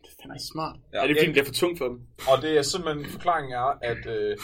[0.03, 0.77] det er smart.
[0.93, 1.99] Ja, Ja, er det fordi, det er for tungt for dem?
[2.31, 4.37] Og det er simpelthen, forklaringen er, at øh,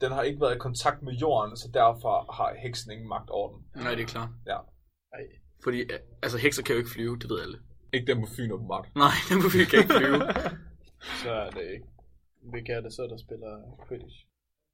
[0.00, 3.48] den har ikke været i kontakt med jorden, så derfor har heksen ingen magt over
[3.52, 3.82] den.
[3.82, 4.28] Nej, det er klart.
[4.46, 4.58] Ja.
[5.64, 7.58] Fordi, øh, altså hekser kan jo ikke flyve, det ved alle.
[7.92, 8.88] Ikke dem på Fyn, åbenbart.
[8.96, 10.18] Nej, dem kan vi kan ikke flyve.
[11.22, 11.86] Så er det ikke.
[12.50, 13.52] Hvilke er det så, der spiller
[13.88, 14.16] Quidditch?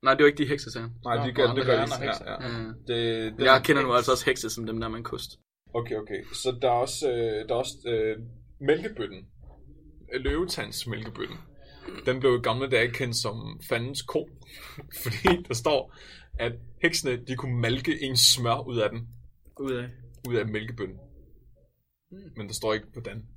[0.03, 0.91] Nej, det er jo ikke de hekser, sagde.
[1.05, 1.93] Nej, de gør, det gør er de.
[2.01, 2.25] Ja, hekser.
[2.31, 2.49] ja.
[2.49, 5.31] Øh, Det, det, Jeg kender nu altså også hekse som dem der med en kost.
[5.75, 6.25] Okay, okay.
[6.33, 8.17] Så der er også, øh, der er også øh,
[8.61, 9.27] mælkebøtten.
[10.21, 11.37] Løvetands mælkebøtten.
[12.07, 14.29] Den blev i gamle dage kendt som fandens ko.
[15.05, 15.95] Fordi der står,
[16.39, 19.09] at heksene de kunne malke en smør ud af den.
[19.61, 19.89] Ud af.
[20.29, 20.99] ud af mælkebønnen.
[22.37, 23.29] Men der står ikke hvordan.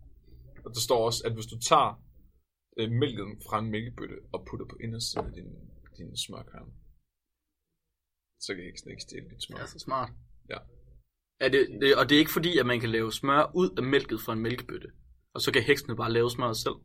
[0.66, 2.04] Og der står også, at hvis du tager
[2.80, 5.50] øh, mælken fra en mælkebøtte og putter på indersiden af din,
[5.98, 6.72] din smørkværn,
[8.40, 9.58] så kan heksen ikke stjæle dit smør.
[9.58, 10.10] Det er så smart.
[10.50, 10.58] Ja.
[11.40, 13.84] Er det, det, og det er ikke fordi, at man kan lave smør ud af
[13.84, 14.88] mælket fra en mælkebøtte.
[15.34, 16.76] Og så kan heksene bare lave smøret selv.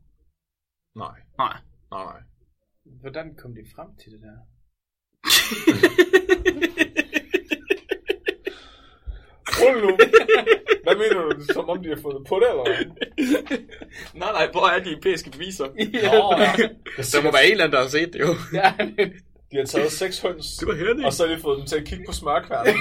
[0.97, 1.57] Nej, Nej.
[1.91, 2.21] nej, nej.
[3.01, 4.39] Hvordan kom de frem til det der?
[9.61, 9.97] Rul nu!
[10.83, 11.53] Hvad mener du?
[11.53, 12.85] Som om de har fået på det, eller hvad?
[14.15, 15.65] nej, nej, hvor er de europæiske beviser?
[15.67, 16.53] Nå, ja.
[17.13, 18.35] Der må være en eller anden, der har set det jo.
[18.53, 18.73] Ja,
[19.53, 21.07] De har taget seks høns, Det var herligt.
[21.07, 22.75] og så har de fået dem til at kigge på smørkværnen.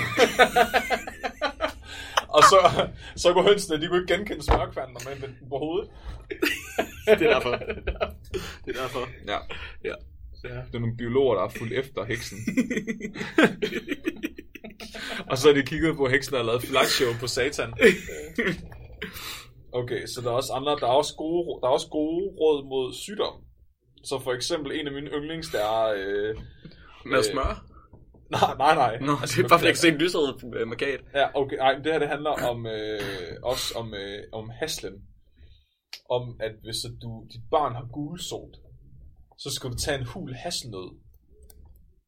[2.38, 5.58] og så, så kunne hønsene, de kunne ikke genkende smørkværnen, når man vendte den på
[5.58, 5.90] hovedet.
[7.06, 7.56] Det er derfor.
[8.66, 9.10] Det er derfor.
[9.28, 9.38] Ja.
[9.84, 9.96] Ja.
[10.44, 12.38] Det er nogle biologer, der har fulgt efter heksen.
[15.30, 17.74] Og så har de kigget på heksen og lavet flagshow på satan.
[19.72, 22.64] Okay, så der er også andre, der er også gode, der er også gode råd
[22.64, 23.34] mod sygdom.
[24.04, 25.94] Så for eksempel en af mine yndlings, der er...
[25.98, 26.36] Øh,
[27.06, 27.66] Med smør?
[28.32, 29.00] nej, nej, nej.
[29.00, 31.00] Nå, det er bare fordi, jeg kan se en lyseret øh, markat.
[31.16, 33.00] Ja, okay, nej, det her det handler om, øh,
[33.44, 34.94] også om, øh, om haslen.
[36.10, 38.54] Om, at hvis at du, dit barn har gulsot,
[39.38, 40.90] så skal du tage en hul hasselnød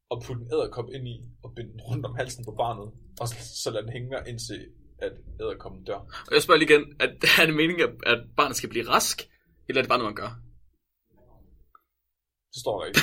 [0.09, 3.27] og putte en æderkop ind i og binde den rundt om halsen på barnet, og
[3.27, 4.67] så, lade den hænge der, indtil
[4.97, 5.11] at
[5.41, 5.99] æderkoppen dør.
[6.27, 7.09] Og jeg spørger lige igen, at
[7.41, 9.29] er det meningen, at- at barnet skal blive rask?
[9.67, 10.42] Eller er det bare noget, man gør?
[12.53, 12.99] Det står der ikke.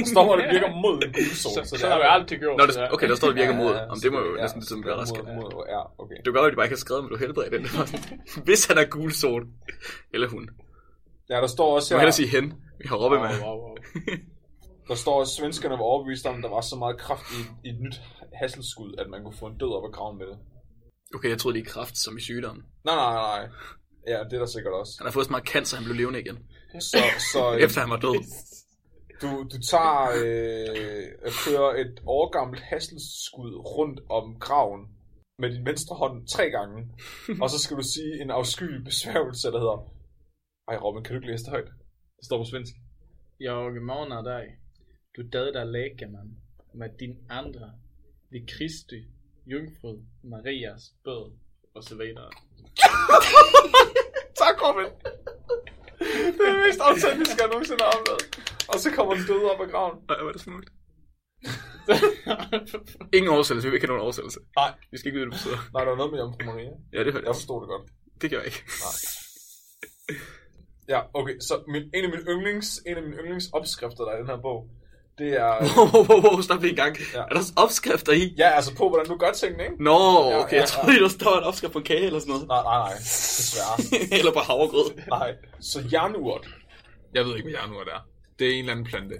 [0.00, 1.52] Der står, at det virker mod en gulsot.
[1.54, 2.94] Så, det så er- har vi aldrig gjort Nå, det det, der.
[2.94, 3.72] okay, der står, det virker mod.
[3.92, 5.14] Om det må jo ja, næsten betyde, at man bliver rask.
[5.16, 6.16] mod- mod- Ja, okay.
[6.16, 7.62] Det kan godt at de bare ikke har skrevet, at du helbreder i den.
[7.64, 9.44] Det Hvis han er gul sort.
[10.14, 10.44] Eller hun.
[11.32, 12.46] Ja, der står også her, hellere sige hen.
[12.80, 13.30] Vi har Robbe med.
[13.44, 13.76] Wow, wow, wow.
[14.90, 17.68] der står, at svenskerne var overbevist om, at der var så meget kraft i, i
[17.74, 17.96] et nyt
[18.40, 20.38] hasselskud, at man kunne få en død op ad graven med det.
[21.16, 22.62] Okay, jeg troede lige kraft som i sygdommen.
[22.88, 23.40] Nej, nej, nej.
[24.12, 24.92] Ja, det er der sikkert også.
[24.98, 26.38] Han har fået så meget cancer, han blev levende igen.
[26.80, 26.98] Så,
[27.32, 28.18] så Efter han var død.
[29.22, 34.82] Du, du tager øh, og kører et årgammelt hasselskud rundt om graven
[35.38, 36.78] med din venstre hånd tre gange.
[37.42, 39.78] og så skal du sige en afskyelig besværgelse, der hedder...
[40.68, 41.70] Ej, Robin, kan du ikke læse det højt?
[42.16, 42.74] Det står på svensk.
[43.40, 44.44] Jag manar dig,
[45.16, 46.36] du dödar lekemän
[46.74, 47.70] med din andra
[48.30, 49.06] vid Kristi
[49.46, 51.32] jungfru Marias böd
[51.74, 52.30] och så vidare.
[54.34, 54.90] Tak, Robin!
[56.36, 58.24] det er det mest autentiske, jeg nogensinde har oplevet.
[58.72, 59.96] Og så kommer den døde op ad graven.
[60.10, 60.68] Ej, hvor er det smukt.
[63.16, 64.40] Ingen oversættelse, vi vil ikke have nogen oversættelse.
[64.60, 64.70] Nej.
[64.90, 65.60] Vi skal ikke vide, hvad det betyder.
[65.74, 66.72] Nej, der var noget med Jomfru Maria.
[66.94, 67.38] Ja, det hørte Jeg jeg.
[67.40, 67.84] forstod det godt.
[68.20, 68.62] Det gør jeg ikke.
[70.92, 74.22] Ja, okay, så min, en af mine yndlings, en af mine yndlingsopskrifter, der er i
[74.24, 74.58] den her bog,
[75.18, 75.52] det er...
[75.76, 76.96] Wow, wow, wow, wow, stop lige en gang.
[77.14, 77.20] Ja.
[77.30, 78.34] Er der opskrifter i?
[78.38, 79.84] Ja, altså på, hvordan du gør tingene, ikke?
[79.84, 79.98] Nå,
[80.30, 82.48] Ja, okay, ja, jeg troede, der står en opskrift på en kage eller sådan noget.
[82.54, 83.74] Nej, nej, nej, desværre.
[84.18, 84.88] eller på havregrød.
[85.18, 85.30] Nej,
[85.70, 86.44] så jernurt.
[87.16, 88.00] Jeg ved ikke, hvad jernurt er.
[88.38, 89.16] Det er en eller anden plante.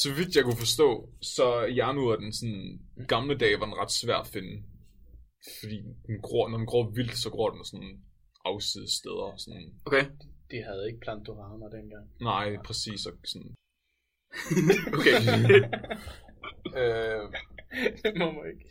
[0.00, 0.88] Så vidt jeg kunne forstå,
[1.34, 2.62] så er jernurten sådan...
[3.08, 4.52] Gamle dage var den ret svær at finde.
[5.60, 7.92] Fordi den gror, når den gror vildt, så gror den sådan
[8.44, 9.24] afsides steder.
[9.32, 10.04] og Sådan, Okay,
[10.50, 12.06] De havde ikke plantorama dengang.
[12.30, 13.06] nej, præcis.
[13.06, 13.54] Og sådan,
[14.96, 15.12] okay.
[16.80, 17.22] Øh,
[18.02, 18.64] Det må man ikke.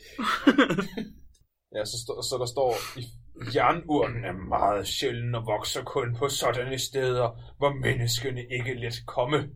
[1.75, 3.03] ja, så, stå, så der står, i
[3.55, 9.49] jernurten er meget sjælden og vokser kun på sådanne steder, hvor menneskene ikke let komme.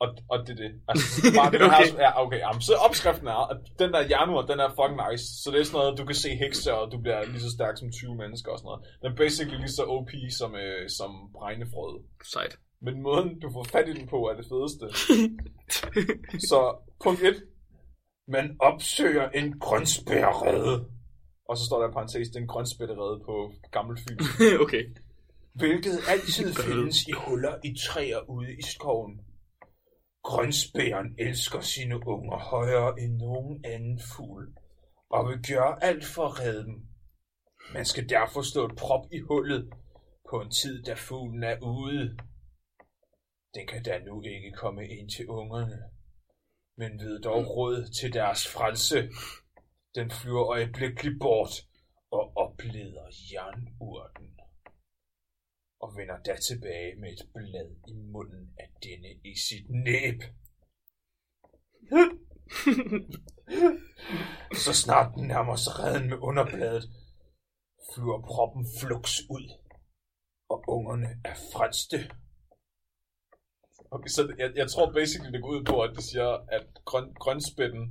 [0.00, 0.72] Og, og det er det.
[0.88, 1.06] Altså,
[1.38, 1.84] bare det, Okay.
[1.84, 1.98] okay.
[2.04, 5.24] ja, okay, jamen, så opskriften er, at den der jernurt, den er fucking nice.
[5.42, 7.74] Så det er sådan noget, du kan se hekse, og du bliver lige så stærk
[7.78, 8.82] som 20 mennesker og sådan noget.
[9.02, 10.10] Den er basically lige så OP
[10.40, 11.98] som, øh, som bregnefrøde.
[12.34, 12.54] Sejt.
[12.82, 14.86] Men måden, du får fat i den på, er det fedeste.
[16.50, 17.44] Så punkt 1.
[18.28, 20.88] Man opsøger en grønspærrede.
[21.48, 24.18] Og så står der i parentes, det er en grønspærrede på gammel fyn.
[24.64, 24.84] okay.
[25.54, 29.20] Hvilket altid findes i huller i træer ude i skoven.
[30.22, 34.48] Grønspæren elsker sine unger højere end nogen anden fugl,
[35.10, 36.86] og vil gøre alt for at redde dem.
[37.74, 39.72] Man skal derfor slå et prop i hullet
[40.30, 42.16] på en tid, da fuglen er ude.
[43.54, 45.78] Den kan da nu ikke komme ind til ungerne,
[46.76, 48.98] men ved dog råd til deres frelse.
[49.94, 51.54] Den flyver øjeblikkeligt bort
[52.10, 54.38] og opleder jernurten
[55.80, 60.20] og vender da tilbage med et blad i munden af denne i sit næb.
[64.64, 66.84] Så snart den nærmer sig redden med underbladet,
[67.94, 69.46] flyver proppen flux ud,
[70.48, 71.98] og ungerne er frelste.
[73.94, 77.14] Okay, så jeg, jeg tror basically, det går ud på, at det siger, at grøn,
[77.22, 77.84] grønspætten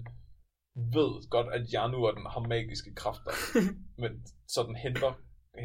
[0.97, 3.31] ved godt, at jernurten har magiske kræfter,
[4.01, 4.11] men
[4.53, 5.11] så den henter,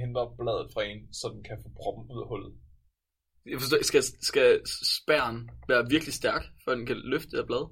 [0.00, 2.52] henter bladet fra en, så den kan få proppen ud af hullet.
[3.52, 4.48] Jeg forstår, skal, skal
[4.98, 7.64] spæren være virkelig stærk, før den kan løfte det her blad?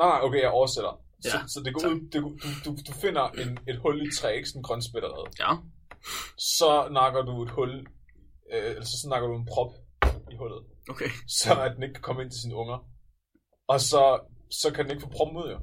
[0.00, 0.94] Nej, nej, okay, jeg oversætter.
[1.22, 1.92] Så, Ja, så det går tak.
[1.92, 2.28] ud, det, du,
[2.64, 5.26] du, du finder en, et hul i træ, ikke sådan grønspætterede.
[5.42, 5.50] Ja.
[6.56, 7.72] Så nakker du et hul,
[8.52, 9.72] øh, eller så nakker du en prop
[10.32, 10.62] i hullet,
[10.92, 11.10] Okay.
[11.38, 12.78] så at den ikke kan komme ind til sine unger.
[13.72, 14.02] Og så,
[14.60, 15.58] så kan den ikke få proppen ud, jo.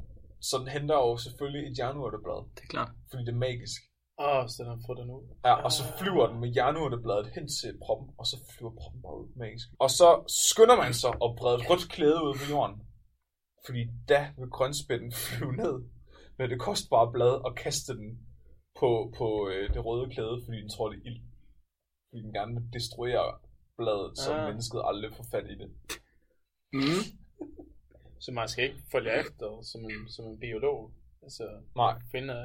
[0.47, 2.91] Så den henter jo selvfølgelig et jernurteblad, Det er klart.
[3.09, 3.81] fordi det er magisk.
[4.19, 5.23] Åh, oh, så den får den ud.
[5.47, 9.17] Ja, og så flyver den med jernurtebladet hen til proppen, og så flyver proppen bare
[9.21, 9.67] ud magisk.
[9.83, 10.07] Og så
[10.49, 12.75] skynder man sig at brede et rødt klæde ud på jorden.
[13.65, 15.75] Fordi da vil grønspætten flyve ned
[16.37, 18.09] med det kostbare blad og kaste den
[18.79, 21.21] på, på øh, det røde klæde, fordi den tror, det er ild.
[22.09, 23.25] Fordi den gerne vil destruere
[23.83, 24.45] bladet, så Ah.
[24.47, 25.69] mennesket aldrig får fat i det.
[26.73, 27.03] Mm.
[28.23, 30.79] Så man skal ikke følge efter som en, som en biolog.
[31.25, 32.35] Altså, Nej, finde,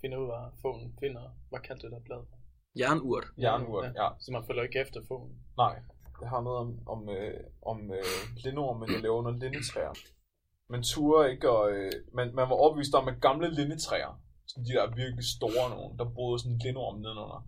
[0.00, 2.22] finde ud af foden, finder, hvad kaldte det der blad?
[2.80, 3.26] Jernurt.
[3.38, 4.08] jernurt, ja.
[4.22, 5.32] Så man følger ikke efter foden.
[5.56, 5.74] Nej,
[6.22, 7.40] jeg har noget om, om, øh,
[7.72, 8.04] om øh,
[8.44, 9.94] lindorm, men jeg laver under lindetræer.
[10.72, 14.12] Man turer ikke, og øh, man, man var overbevist om, at gamle lindetræer,
[14.48, 17.40] sådan de der virkelig store nogen, der boede sådan en lindorm nedenunder,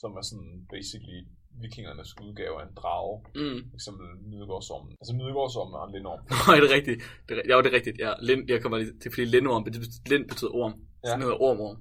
[0.00, 1.20] som er sådan basically
[1.64, 3.14] vikingernes udgave af en drage.
[3.34, 3.58] Mm.
[3.70, 4.90] For eksempel Midgårdsormen.
[5.00, 6.20] Altså Midgårdsormen er en lindorm.
[6.48, 6.98] Nej, det er rigtigt.
[7.28, 7.96] Det er, ja, det er rigtigt.
[8.04, 10.74] Ja, lind, jeg kommer lige til, fordi lindorm, betyder, lind betyder orm.
[11.04, 11.08] Ja.
[11.08, 11.78] Sådan hedder ormorm.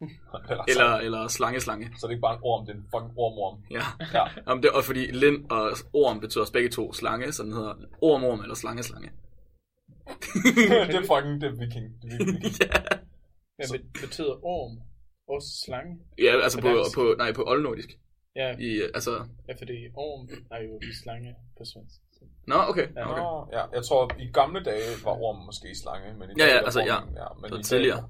[0.50, 1.86] Eller, Eller, eller slange-slange.
[1.98, 3.56] Så er det ikke bare en orm, det er en fucking ormorm.
[3.78, 3.84] Ja.
[4.16, 4.24] Ja.
[4.46, 5.62] Jamen, det er også fordi lind og
[5.92, 9.10] orm betyder også begge to slange, så den hedder ormorm eller slange-slange.
[10.90, 11.86] det er fucking det er viking.
[12.02, 12.54] Det er viking.
[13.58, 13.64] ja.
[13.72, 14.74] Be- betyder orm?
[15.34, 15.92] Også slange?
[16.18, 17.90] ja, altså på, på, nej, på oldnordisk.
[18.40, 19.12] Ja, I, altså,
[19.48, 21.96] ja, fordi orm er jo slange på svensk.
[22.46, 22.86] Nå, okay.
[22.96, 23.02] Ja.
[23.10, 23.20] okay.
[23.22, 26.50] Nå, ja, jeg tror, i gamle dage var orm måske slange, men i Ja, dag
[26.52, 26.96] ja, er altså, ja.
[27.00, 28.02] ormen- ja men Så i dag- tidligere.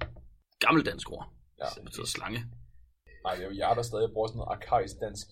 [0.59, 1.25] Gammeldansk ord.
[1.61, 1.67] Ja.
[1.75, 2.39] Det betyder slange.
[3.23, 5.27] Nej, det er jo jer, der stadig bruger sådan noget arkaisk dansk.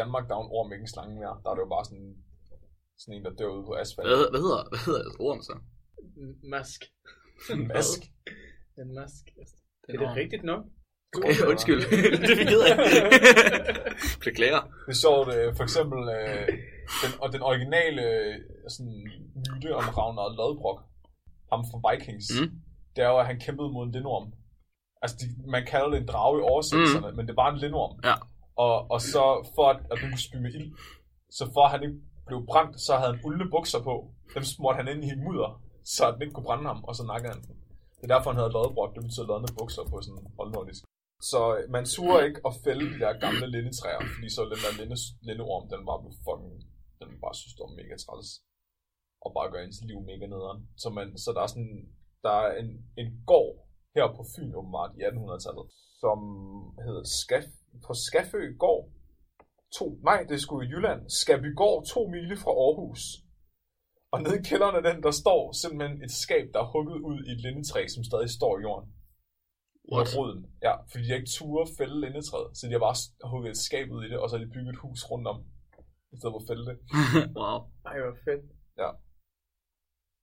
[0.00, 1.34] Danmark, der er en orm ikke en slange mere.
[1.42, 2.10] Der er det jo bare sådan,
[3.00, 4.08] sådan en, der dør ude på asfalt.
[4.08, 5.54] Hvad, hvad hedder, hvad hedder orm så?
[6.54, 6.80] Mask.
[7.52, 8.00] En mask.
[8.82, 9.24] En mask.
[9.86, 10.62] Det Er det rigtigt nok?
[11.16, 11.80] Okay, undskyld.
[12.26, 12.76] det er vi af.
[14.26, 14.62] Beklager.
[14.86, 16.48] Det er sjovt, øh, for eksempel øh,
[17.02, 18.34] den, og den originale øh,
[18.74, 18.96] sådan,
[19.52, 20.78] myte om Ragnar Lodbrok,
[21.52, 22.50] ham fra Vikings, Mm.
[22.94, 24.26] det er jo, at han kæmpede mod en lindorm.
[25.02, 27.16] Altså, de, man kalder det en drage i oversættelserne, mm.
[27.16, 27.94] men det er bare en lindorm.
[28.08, 28.14] Ja.
[28.64, 29.22] Og, og så
[29.54, 30.70] for at, at den kunne spy med ild,
[31.38, 31.98] så for at han ikke
[32.28, 33.94] blev brændt, så havde han uldne bukser på.
[34.34, 35.50] Dem smurte han ind i mudder,
[35.94, 37.54] så den ikke kunne brænde ham, og så nakkede han den.
[37.98, 38.90] Det er derfor, han hedder lodbrok.
[38.94, 40.82] Det betyder lodne bukser på sådan oldnordisk.
[41.30, 44.72] Så øh, man turde ikke at fælde de der gamle lindetræer, fordi så den der
[44.80, 44.98] linde,
[45.28, 46.56] lindeorm, den var fucking,
[47.00, 48.30] den bare synes, det var mega træls.
[49.24, 50.60] Og bare gør ens liv mega nederen.
[50.82, 51.76] Så, man, så der er sådan,
[52.26, 52.70] der er en,
[53.00, 53.54] en gård
[53.96, 55.66] her på Fyn åbenbart i 1800-tallet,
[56.02, 56.18] som
[56.86, 57.48] hedder Skaf,
[57.86, 58.84] på Skafø gård.
[59.78, 61.00] To, nej, det skulle i Jylland.
[61.20, 63.02] Skabygård, to mile fra Aarhus.
[64.12, 67.18] Og nede i kælderen af den, der står simpelthen et skab, der er hugget ud
[67.28, 68.88] i et lindetræ, som stadig står i jorden.
[69.92, 70.16] What?
[70.16, 70.40] Roden.
[70.66, 72.98] Ja, fordi de ikke turde fælde lindetræet, så de har bare
[73.30, 75.38] hugget et skab ud i det, og så har de bygget et hus rundt om,
[76.12, 76.76] i stedet for at fælde det.
[77.40, 77.58] wow.
[77.90, 78.44] Ej, hvor fedt.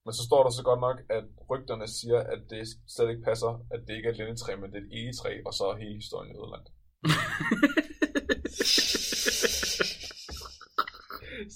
[0.05, 3.65] Men så står der så godt nok, at rygterne siger, at det slet ikke passer,
[3.73, 5.95] at det ikke er et lindetræ, men det er et egetræ, og så er hele
[5.95, 6.67] historien ødelagt.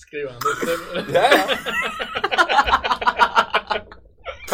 [0.04, 0.84] Skriver han det selv?
[1.18, 1.46] Ja, ja.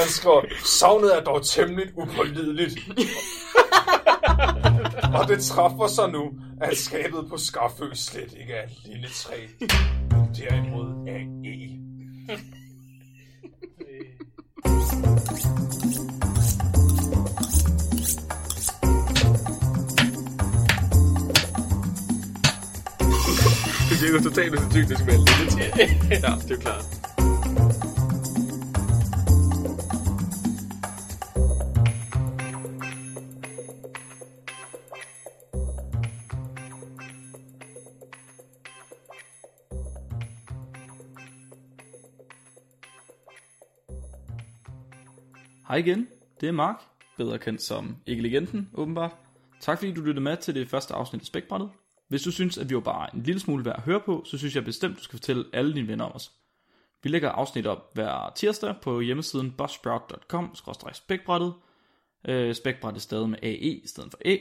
[0.01, 2.79] Han skriver, savnet er dog temmelig upålideligt.
[5.19, 6.31] og det træffer sig nu,
[6.61, 9.35] at skabet på Skarfø slet ikke er et lille træ,
[10.11, 11.77] men derimod er e.
[23.89, 25.59] Det virker totalt usandsynligt, det skal være lidt til.
[26.09, 26.15] Ja,
[26.47, 26.90] det er klart.
[45.71, 46.07] Hej igen,
[46.41, 46.83] det er Mark,
[47.17, 49.11] bedre kendt som Ikke Legenden, åbenbart.
[49.59, 51.69] Tak fordi du lyttede med til det første afsnit af Spækbrættet.
[52.07, 54.37] Hvis du synes, at vi var bare en lille smule værd at høre på, så
[54.37, 56.31] synes jeg bestemt, du skal fortælle alle dine venner om os.
[57.03, 61.53] Vi lægger afsnit op hver tirsdag på hjemmesiden buzzsprout.com-spækbrættet.
[62.27, 64.37] Øh, spækbrættet stadig med AE i stedet for A.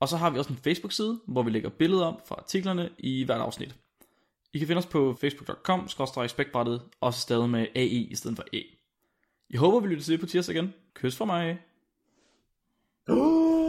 [0.00, 3.24] Og så har vi også en Facebook-side, hvor vi lægger billeder op fra artiklerne i
[3.24, 3.74] hvert afsnit.
[4.52, 8.81] I kan finde os på facebook.com-spækbrættet, også stadig med AE i stedet for A.
[9.52, 10.74] Jeg håber, vi lytter til det på tirsdag igen.
[10.94, 11.58] Kys for mig.
[13.08, 13.61] Uh!